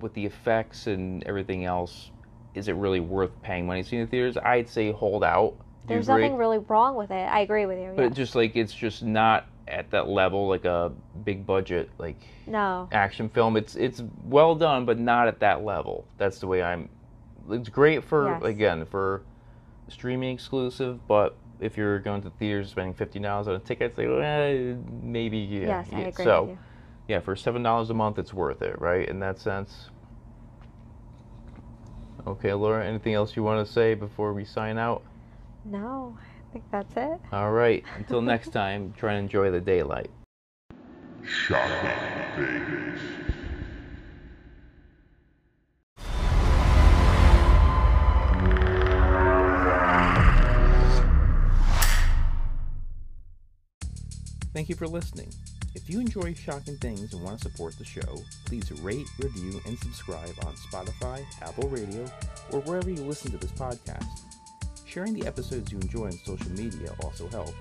with 0.00 0.14
the 0.14 0.24
effects 0.24 0.86
and 0.86 1.22
everything 1.24 1.64
else. 1.64 2.10
Is 2.54 2.68
it 2.68 2.72
really 2.74 3.00
worth 3.00 3.30
paying 3.42 3.66
money 3.66 3.82
to 3.82 3.88
see 3.88 3.96
in 3.96 4.02
the 4.02 4.10
theaters? 4.10 4.36
I'd 4.36 4.68
say 4.68 4.92
hold 4.92 5.22
out. 5.22 5.54
Do 5.86 5.94
There's 5.94 6.08
nothing 6.08 6.36
really 6.36 6.58
wrong 6.58 6.96
with 6.96 7.10
it. 7.10 7.14
I 7.14 7.40
agree 7.40 7.66
with 7.66 7.78
you. 7.78 7.92
But 7.94 8.02
yeah. 8.02 8.08
just 8.10 8.34
like 8.34 8.56
it's 8.56 8.74
just 8.74 9.02
not 9.02 9.46
at 9.68 9.90
that 9.92 10.08
level, 10.08 10.48
like 10.48 10.64
a 10.64 10.92
big 11.24 11.46
budget, 11.46 11.90
like 11.98 12.20
no. 12.46 12.88
action 12.92 13.28
film. 13.28 13.56
It's 13.56 13.76
it's 13.76 14.02
well 14.24 14.54
done, 14.54 14.84
but 14.84 14.98
not 14.98 15.28
at 15.28 15.40
that 15.40 15.64
level. 15.64 16.06
That's 16.18 16.38
the 16.40 16.46
way 16.46 16.62
I'm. 16.62 16.88
It's 17.48 17.68
great 17.68 18.04
for 18.04 18.28
Yes. 18.28 18.42
again 18.42 18.84
for 18.84 19.22
streaming 19.88 20.34
exclusive, 20.34 21.06
but 21.08 21.36
if 21.60 21.76
you're 21.76 21.98
going 21.98 22.22
to 22.22 22.30
theaters 22.30 22.70
spending 22.70 22.94
fifty 22.94 23.18
dollars 23.18 23.48
on 23.48 23.54
a 23.54 23.58
ticket, 23.58 23.94
say 23.94 24.06
well, 24.06 24.20
eh, 24.20 24.74
maybe 25.02 25.38
yeah. 25.38 25.66
yes, 25.66 25.88
I 25.92 26.00
agree 26.00 26.24
So 26.24 26.42
with 26.42 26.50
you. 26.50 26.58
Yeah, 27.10 27.18
for 27.18 27.34
seven 27.34 27.64
dollars 27.64 27.90
a 27.90 27.94
month, 27.94 28.20
it's 28.20 28.32
worth 28.32 28.62
it, 28.62 28.80
right? 28.80 29.08
In 29.08 29.18
that 29.18 29.40
sense. 29.40 29.90
Okay, 32.24 32.54
Laura. 32.54 32.86
Anything 32.86 33.14
else 33.14 33.34
you 33.34 33.42
want 33.42 33.66
to 33.66 33.70
say 33.70 33.94
before 33.94 34.32
we 34.32 34.44
sign 34.44 34.78
out? 34.78 35.02
No, 35.64 36.16
I 36.20 36.52
think 36.52 36.64
that's 36.70 36.96
it. 36.96 37.20
All 37.32 37.50
right. 37.50 37.84
Until 37.96 38.22
next 38.22 38.52
time, 38.52 38.94
try 38.96 39.14
and 39.14 39.24
enjoy 39.24 39.50
the 39.50 39.60
daylight. 39.60 40.10
Shocking 41.24 41.90
things. 42.36 43.00
You 54.70 54.76
for 54.76 54.86
listening. 54.86 55.28
If 55.74 55.90
you 55.90 56.00
enjoy 56.00 56.32
Shocking 56.32 56.76
Things 56.76 57.12
and 57.12 57.22
want 57.22 57.40
to 57.40 57.50
support 57.50 57.76
the 57.76 57.84
show, 57.84 58.22
please 58.46 58.70
rate, 58.80 59.06
review, 59.18 59.60
and 59.66 59.76
subscribe 59.78 60.32
on 60.46 60.54
Spotify, 60.54 61.24
Apple 61.42 61.68
Radio, 61.68 62.04
or 62.52 62.60
wherever 62.60 62.88
you 62.88 63.02
listen 63.02 63.32
to 63.32 63.36
this 63.36 63.50
podcast. 63.50 64.06
Sharing 64.86 65.12
the 65.12 65.26
episodes 65.26 65.72
you 65.72 65.78
enjoy 65.80 66.06
on 66.06 66.12
social 66.12 66.52
media 66.52 66.94
also 67.02 67.28
helps. 67.28 67.52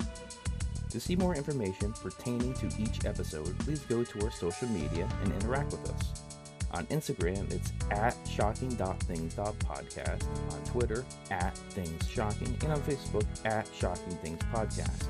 To 0.92 1.00
see 1.00 1.16
more 1.16 1.36
information 1.36 1.94
pertaining 1.94 2.54
to 2.56 2.68
each 2.80 3.06
episode, 3.06 3.58
please 3.60 3.80
go 3.82 4.04
to 4.04 4.26
our 4.26 4.32
social 4.32 4.68
media 4.70 5.10
and 5.24 5.34
interact 5.34 5.72
with 5.72 5.90
us. 5.90 6.29
On 6.72 6.86
Instagram, 6.88 7.52
it's 7.52 7.72
at 7.92 8.16
shocking.things.podcast, 8.30 10.54
on 10.54 10.64
Twitter, 10.66 11.06
at 11.32 11.58
Things 11.72 12.08
Shocking, 12.08 12.56
and 12.62 12.72
on 12.72 12.80
Facebook, 12.82 13.26
at 13.46 13.68
Shocking 13.74 14.16
Things 14.18 14.40
Podcast 14.54 15.08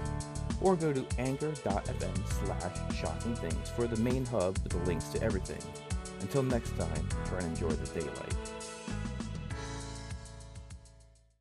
or 0.62 0.76
go 0.76 0.91
to 0.91 1.06
anchor.fm 1.17 2.28
slash 2.28 3.00
shocking 3.00 3.36
things 3.36 3.69
for 3.72 3.88
the 3.88 3.98
main 3.98 4.26
hub 4.26 4.58
with 4.63 4.72
the 4.72 4.78
links 4.80 5.10
to 5.10 5.22
everything. 5.22 5.62
Until 6.22 6.43
next 6.43 6.78
time, 6.78 7.08
try 7.26 7.39
and 7.39 7.48
enjoy 7.48 7.69
the 7.69 8.00
daylight. 8.00 8.36